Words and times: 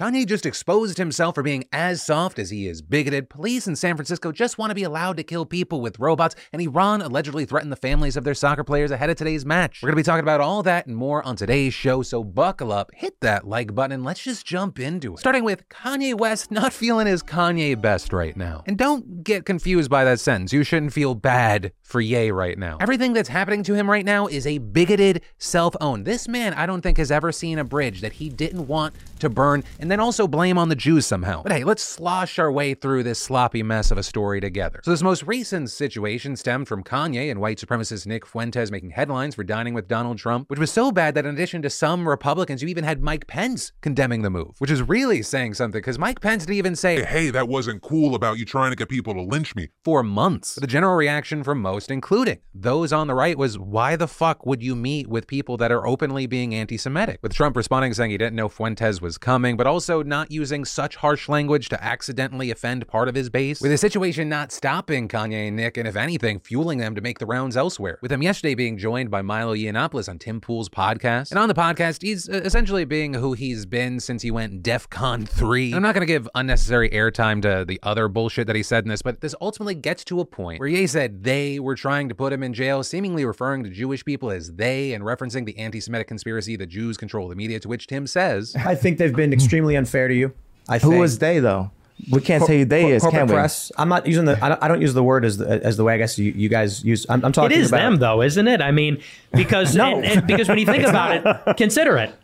Kanye 0.00 0.26
just 0.26 0.46
exposed 0.46 0.96
himself 0.96 1.34
for 1.34 1.42
being 1.42 1.66
as 1.74 2.02
soft 2.02 2.38
as 2.38 2.48
he 2.48 2.66
is 2.66 2.80
bigoted. 2.80 3.28
Police 3.28 3.66
in 3.66 3.76
San 3.76 3.96
Francisco 3.96 4.32
just 4.32 4.56
want 4.56 4.70
to 4.70 4.74
be 4.74 4.82
allowed 4.82 5.18
to 5.18 5.22
kill 5.22 5.44
people 5.44 5.82
with 5.82 5.98
robots, 5.98 6.34
and 6.54 6.62
Iran 6.62 7.02
allegedly 7.02 7.44
threatened 7.44 7.70
the 7.70 7.76
families 7.76 8.16
of 8.16 8.24
their 8.24 8.32
soccer 8.32 8.64
players 8.64 8.90
ahead 8.90 9.10
of 9.10 9.18
today's 9.18 9.44
match. 9.44 9.80
We're 9.82 9.88
going 9.88 9.96
to 9.96 10.02
be 10.02 10.06
talking 10.06 10.22
about 10.22 10.40
all 10.40 10.62
that 10.62 10.86
and 10.86 10.96
more 10.96 11.22
on 11.26 11.36
today's 11.36 11.74
show, 11.74 12.00
so 12.00 12.24
buckle 12.24 12.72
up, 12.72 12.90
hit 12.94 13.20
that 13.20 13.46
like 13.46 13.74
button, 13.74 13.92
and 13.92 14.02
let's 14.02 14.22
just 14.22 14.46
jump 14.46 14.78
into 14.78 15.12
it. 15.12 15.18
Starting 15.18 15.44
with 15.44 15.68
Kanye 15.68 16.16
West 16.16 16.50
not 16.50 16.72
feeling 16.72 17.06
his 17.06 17.22
Kanye 17.22 17.78
best 17.78 18.14
right 18.14 18.34
now. 18.34 18.62
And 18.64 18.78
don't 18.78 19.22
get 19.22 19.44
confused 19.44 19.90
by 19.90 20.04
that 20.04 20.18
sentence. 20.18 20.50
You 20.50 20.64
shouldn't 20.64 20.94
feel 20.94 21.14
bad 21.14 21.72
for 21.82 22.00
Ye 22.00 22.30
right 22.30 22.56
now. 22.56 22.78
Everything 22.80 23.12
that's 23.12 23.28
happening 23.28 23.62
to 23.64 23.74
him 23.74 23.90
right 23.90 24.06
now 24.06 24.28
is 24.28 24.46
a 24.46 24.56
bigoted 24.56 25.20
self 25.36 25.76
own. 25.78 26.04
This 26.04 26.26
man, 26.26 26.54
I 26.54 26.64
don't 26.64 26.80
think, 26.80 26.96
has 26.96 27.10
ever 27.10 27.32
seen 27.32 27.58
a 27.58 27.64
bridge 27.64 28.00
that 28.00 28.14
he 28.14 28.30
didn't 28.30 28.66
want 28.66 28.94
to 29.18 29.28
burn 29.28 29.62
and 29.78 29.89
then 29.90 30.00
also 30.00 30.26
blame 30.26 30.58
on 30.58 30.68
the 30.68 30.76
Jews 30.76 31.06
somehow. 31.06 31.42
But 31.42 31.52
hey, 31.52 31.64
let's 31.64 31.82
slosh 31.82 32.38
our 32.38 32.50
way 32.50 32.74
through 32.74 33.02
this 33.02 33.18
sloppy 33.18 33.62
mess 33.62 33.90
of 33.90 33.98
a 33.98 34.02
story 34.02 34.40
together. 34.40 34.80
So, 34.84 34.90
this 34.90 35.02
most 35.02 35.22
recent 35.24 35.70
situation 35.70 36.36
stemmed 36.36 36.68
from 36.68 36.84
Kanye 36.84 37.30
and 37.30 37.40
white 37.40 37.58
supremacist 37.58 38.06
Nick 38.06 38.26
Fuentes 38.26 38.70
making 38.70 38.90
headlines 38.90 39.34
for 39.34 39.44
dining 39.44 39.74
with 39.74 39.88
Donald 39.88 40.18
Trump, 40.18 40.48
which 40.48 40.58
was 40.58 40.70
so 40.70 40.92
bad 40.92 41.14
that 41.14 41.26
in 41.26 41.34
addition 41.34 41.62
to 41.62 41.70
some 41.70 42.08
Republicans, 42.08 42.62
you 42.62 42.68
even 42.68 42.84
had 42.84 43.02
Mike 43.02 43.26
Pence 43.26 43.72
condemning 43.80 44.22
the 44.22 44.30
move, 44.30 44.54
which 44.58 44.70
is 44.70 44.82
really 44.82 45.22
saying 45.22 45.54
something 45.54 45.78
because 45.78 45.98
Mike 45.98 46.20
Pence 46.20 46.44
didn't 46.44 46.58
even 46.58 46.76
say, 46.76 47.04
Hey, 47.04 47.30
that 47.30 47.48
wasn't 47.48 47.82
cool 47.82 48.14
about 48.14 48.38
you 48.38 48.44
trying 48.44 48.70
to 48.70 48.76
get 48.76 48.88
people 48.88 49.14
to 49.14 49.22
lynch 49.22 49.56
me. 49.56 49.68
for 49.84 50.02
months. 50.02 50.54
But 50.54 50.62
the 50.62 50.66
general 50.66 50.94
reaction 50.94 51.42
from 51.42 51.60
most, 51.60 51.90
including 51.90 52.38
those 52.54 52.92
on 52.92 53.06
the 53.06 53.14
right, 53.14 53.36
was 53.36 53.58
why 53.58 53.96
the 53.96 54.08
fuck 54.08 54.46
would 54.46 54.62
you 54.62 54.76
meet 54.76 55.08
with 55.08 55.26
people 55.26 55.56
that 55.56 55.72
are 55.72 55.86
openly 55.86 56.26
being 56.26 56.54
anti 56.54 56.76
Semitic? 56.76 57.18
With 57.22 57.34
Trump 57.34 57.56
responding 57.56 57.92
saying 57.94 58.10
he 58.10 58.18
didn't 58.18 58.36
know 58.36 58.48
Fuentes 58.48 59.00
was 59.00 59.18
coming, 59.18 59.56
but 59.56 59.66
also 59.66 59.79
not 59.88 60.30
using 60.30 60.64
such 60.64 60.96
harsh 60.96 61.28
language 61.28 61.68
to 61.70 61.82
accidentally 61.82 62.50
offend 62.50 62.86
part 62.86 63.08
of 63.08 63.14
his 63.14 63.30
base. 63.30 63.60
With 63.60 63.70
the 63.70 63.78
situation 63.78 64.28
not 64.28 64.52
stopping 64.52 65.08
Kanye 65.08 65.48
and 65.48 65.56
Nick, 65.56 65.76
and 65.76 65.88
if 65.88 65.96
anything, 65.96 66.40
fueling 66.40 66.78
them 66.78 66.94
to 66.94 67.00
make 67.00 67.18
the 67.18 67.26
rounds 67.26 67.56
elsewhere. 67.56 67.98
With 68.02 68.12
him 68.12 68.22
yesterday 68.22 68.54
being 68.54 68.78
joined 68.78 69.10
by 69.10 69.22
Milo 69.22 69.54
Yiannopoulos 69.54 70.08
on 70.08 70.18
Tim 70.18 70.40
Pool's 70.40 70.68
podcast. 70.68 71.30
And 71.30 71.38
on 71.38 71.48
the 71.48 71.54
podcast, 71.54 72.02
he's 72.02 72.28
uh, 72.28 72.40
essentially 72.44 72.84
being 72.84 73.14
who 73.14 73.32
he's 73.32 73.66
been 73.66 74.00
since 74.00 74.22
he 74.22 74.30
went 74.30 74.62
DEF 74.62 74.88
CON 74.90 75.26
3. 75.26 75.66
And 75.66 75.76
I'm 75.76 75.82
not 75.82 75.94
going 75.94 76.06
to 76.06 76.12
give 76.12 76.28
unnecessary 76.34 76.90
airtime 76.90 77.42
to 77.42 77.64
the 77.66 77.78
other 77.82 78.08
bullshit 78.08 78.46
that 78.46 78.56
he 78.56 78.62
said 78.62 78.84
in 78.84 78.90
this, 78.90 79.02
but 79.02 79.20
this 79.20 79.34
ultimately 79.40 79.74
gets 79.74 80.04
to 80.04 80.20
a 80.20 80.24
point 80.24 80.60
where 80.60 80.68
Ye 80.68 80.86
said 80.86 81.24
they 81.24 81.58
were 81.58 81.74
trying 81.74 82.08
to 82.08 82.14
put 82.14 82.32
him 82.32 82.42
in 82.42 82.52
jail, 82.54 82.82
seemingly 82.82 83.24
referring 83.24 83.64
to 83.64 83.70
Jewish 83.70 84.04
people 84.04 84.30
as 84.30 84.52
they 84.52 84.92
and 84.92 85.04
referencing 85.04 85.46
the 85.46 85.56
anti 85.58 85.80
Semitic 85.80 86.08
conspiracy 86.08 86.56
that 86.56 86.66
Jews 86.66 86.96
control 86.96 87.28
the 87.28 87.34
media, 87.34 87.60
to 87.60 87.68
which 87.68 87.86
Tim 87.86 88.06
says, 88.06 88.54
I 88.64 88.74
think 88.74 88.98
they've 88.98 89.14
been 89.14 89.32
extremely 89.32 89.59
unfair 89.76 90.08
to 90.08 90.14
you. 90.14 90.32
I 90.68 90.78
think. 90.78 90.92
Who 90.94 91.02
is 91.02 91.18
they 91.18 91.38
though? 91.40 91.70
We 92.10 92.22
can't 92.22 92.42
say 92.44 92.60
who 92.60 92.64
they 92.64 92.82
Cor- 92.84 92.92
is, 92.92 93.02
corporate 93.02 93.20
can 93.20 93.28
we? 93.28 93.34
press. 93.34 93.70
I'm 93.76 93.88
not 93.90 94.06
using 94.06 94.24
the. 94.24 94.42
I 94.42 94.48
don't, 94.48 94.62
I 94.62 94.68
don't 94.68 94.80
use 94.80 94.94
the 94.94 95.02
word 95.02 95.24
as 95.24 95.36
the, 95.36 95.62
as 95.64 95.76
the 95.76 95.84
way 95.84 95.92
I 95.94 95.98
guess 95.98 96.18
you, 96.18 96.32
you 96.32 96.48
guys 96.48 96.82
use. 96.82 97.04
I'm, 97.10 97.22
I'm 97.24 97.32
talking 97.32 97.58
is 97.58 97.68
about 97.68 97.78
them, 97.80 97.96
though, 97.96 98.22
isn't 98.22 98.48
it? 98.48 98.62
I 98.62 98.70
mean, 98.70 99.02
because 99.32 99.76
No. 99.82 99.96
and- 99.96 100.04
and 100.06 100.26
because 100.26 100.48
when 100.48 100.56
you 100.58 100.64
think 100.66 100.84
about 100.84 101.12
it, 101.50 101.56
consider 101.58 101.98
it. 101.98 102.14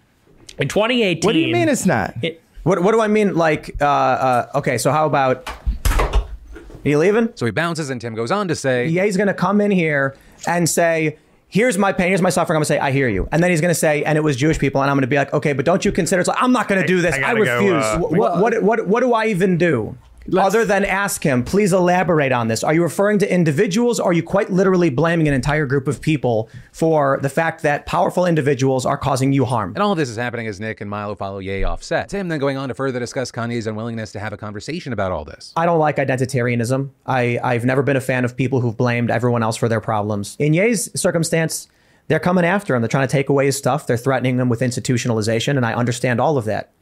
In 0.59 0.69
2018, 0.69 1.27
What 1.29 1.33
do 1.35 1.39
you 1.39 1.53
mean 1.53 1.69
it's 1.69 1.85
not? 1.85 2.15
it- 2.23 2.41
What 2.63 2.83
What 2.83 2.93
do 2.93 3.01
I 3.03 3.09
mean? 3.09 3.35
Like, 3.35 3.77
uh, 3.81 3.85
uh, 3.85 4.51
okay, 4.57 4.79
so 4.79 4.91
how 4.93 5.05
about? 5.07 5.47
Are 5.91 6.89
you 6.89 6.99
leaving? 6.99 7.31
so 7.35 7.45
he 7.47 7.53
bounces, 7.53 7.91
and 7.91 8.01
Tim 8.01 8.15
goes 8.15 8.31
on 8.31 8.49
to 8.49 8.55
say, 8.55 8.87
Yeah, 8.87 9.05
he's 9.05 9.17
going 9.17 9.27
to 9.27 9.35
come 9.35 9.61
in 9.61 9.71
here 9.71 10.17
and 10.47 10.69
say, 10.69 11.19
"Here's 11.49 11.79
my 11.79 11.93
pain. 11.93 12.09
Here's 12.09 12.23
my 12.23 12.31
suffering." 12.31 12.57
I'm 12.57 12.61
going 12.61 12.65
to 12.65 12.67
say, 12.75 12.79
"I 12.79 12.91
hear 12.91 13.09
you," 13.09 13.29
and 13.33 13.43
then 13.43 13.51
he's 13.51 13.61
going 13.61 13.71
to 13.71 13.75
say, 13.75 14.05
"And 14.05 14.17
it 14.19 14.21
was 14.23 14.37
Jewish 14.37 14.59
people," 14.59 14.81
and 14.83 14.91
I'm 14.91 14.97
going 14.97 15.03
to 15.03 15.07
be 15.09 15.17
like, 15.17 15.33
"Okay, 15.33 15.53
but 15.53 15.65
don't 15.65 15.85
you 15.85 15.93
consider?" 15.93 16.21
It's 16.21 16.29
like, 16.29 16.43
I'm 16.43 16.53
not 16.53 16.69
going 16.69 16.81
to 16.81 16.87
do 16.87 17.01
this. 17.01 17.15
I 17.15 17.19
I, 17.19 17.21
gotta 17.21 17.45
go, 17.45 17.55
refuse. 17.57 17.85
uh, 17.85 17.99
Wh- 17.99 18.13
what, 18.13 18.41
what 18.41 18.63
what 18.63 18.87
what 18.87 19.01
do 19.01 19.13
I 19.15 19.27
even 19.27 19.57
do? 19.59 19.97
Other 20.37 20.65
than 20.65 20.85
ask 20.85 21.23
him, 21.23 21.45
please 21.45 21.73
elaborate 21.73 22.33
on 22.33 22.49
this. 22.49 22.65
Are 22.65 22.75
you 22.75 22.83
referring 22.83 23.19
to 23.21 23.33
individuals? 23.33 24.01
Or 24.01 24.11
are 24.11 24.13
you 24.13 24.23
quite 24.23 24.51
literally 24.51 24.91
blaming 24.91 25.29
an 25.29 25.35
entire 25.35 25.67
group 25.67 25.89
of 25.89 26.01
people 26.01 26.49
for 26.73 27.19
the 27.23 27.29
fact 27.29 27.63
that 27.63 27.87
powerful 27.87 28.27
individuals 28.27 28.87
are 28.87 28.99
causing 28.99 29.33
you 29.33 29.45
harm? 29.45 29.75
And 29.75 29.83
all 29.83 29.93
of 29.93 29.99
this 29.99 30.09
is 30.09 30.17
happening 30.17 30.47
as 30.47 30.61
Nick 30.61 30.81
and 30.81 30.91
Milo 30.91 31.15
follow 31.15 31.39
Ye 31.39 31.65
off 31.65 31.83
set. 31.83 32.09
Tim 32.09 32.29
then 32.29 32.39
going 32.39 32.57
on 32.57 32.69
to 32.69 32.75
further 32.75 32.99
discuss 32.99 33.31
Kanye's 33.31 33.67
unwillingness 33.67 34.13
to 34.13 34.21
have 34.21 34.33
a 34.33 34.37
conversation 34.37 34.93
about 34.93 35.13
all 35.13 35.25
this. 35.25 35.53
I 35.57 35.67
don't 35.67 35.79
like 35.79 35.97
identitarianism. 35.97 36.91
I, 37.07 37.39
I've 37.43 37.65
never 37.65 37.83
been 37.83 37.97
a 37.97 38.01
fan 38.01 38.25
of 38.25 38.37
people 38.37 38.61
who've 38.61 38.77
blamed 38.77 39.11
everyone 39.11 39.43
else 39.43 39.57
for 39.57 39.69
their 39.69 39.81
problems. 39.81 40.37
In 40.39 40.55
Ye's 40.55 40.91
circumstance, 40.99 41.69
they're 42.09 42.21
coming 42.21 42.45
after 42.45 42.75
him. 42.75 42.83
They're 42.83 42.89
trying 42.89 43.09
to 43.09 43.13
take 43.13 43.29
away 43.29 43.47
his 43.47 43.57
stuff. 43.57 43.87
They're 43.87 43.97
threatening 43.97 44.39
him 44.39 44.49
with 44.49 44.61
institutionalization, 44.61 45.57
and 45.57 45.67
I 45.67 45.75
understand 45.75 46.21
all 46.21 46.39
of 46.39 46.45
that. 46.45 46.73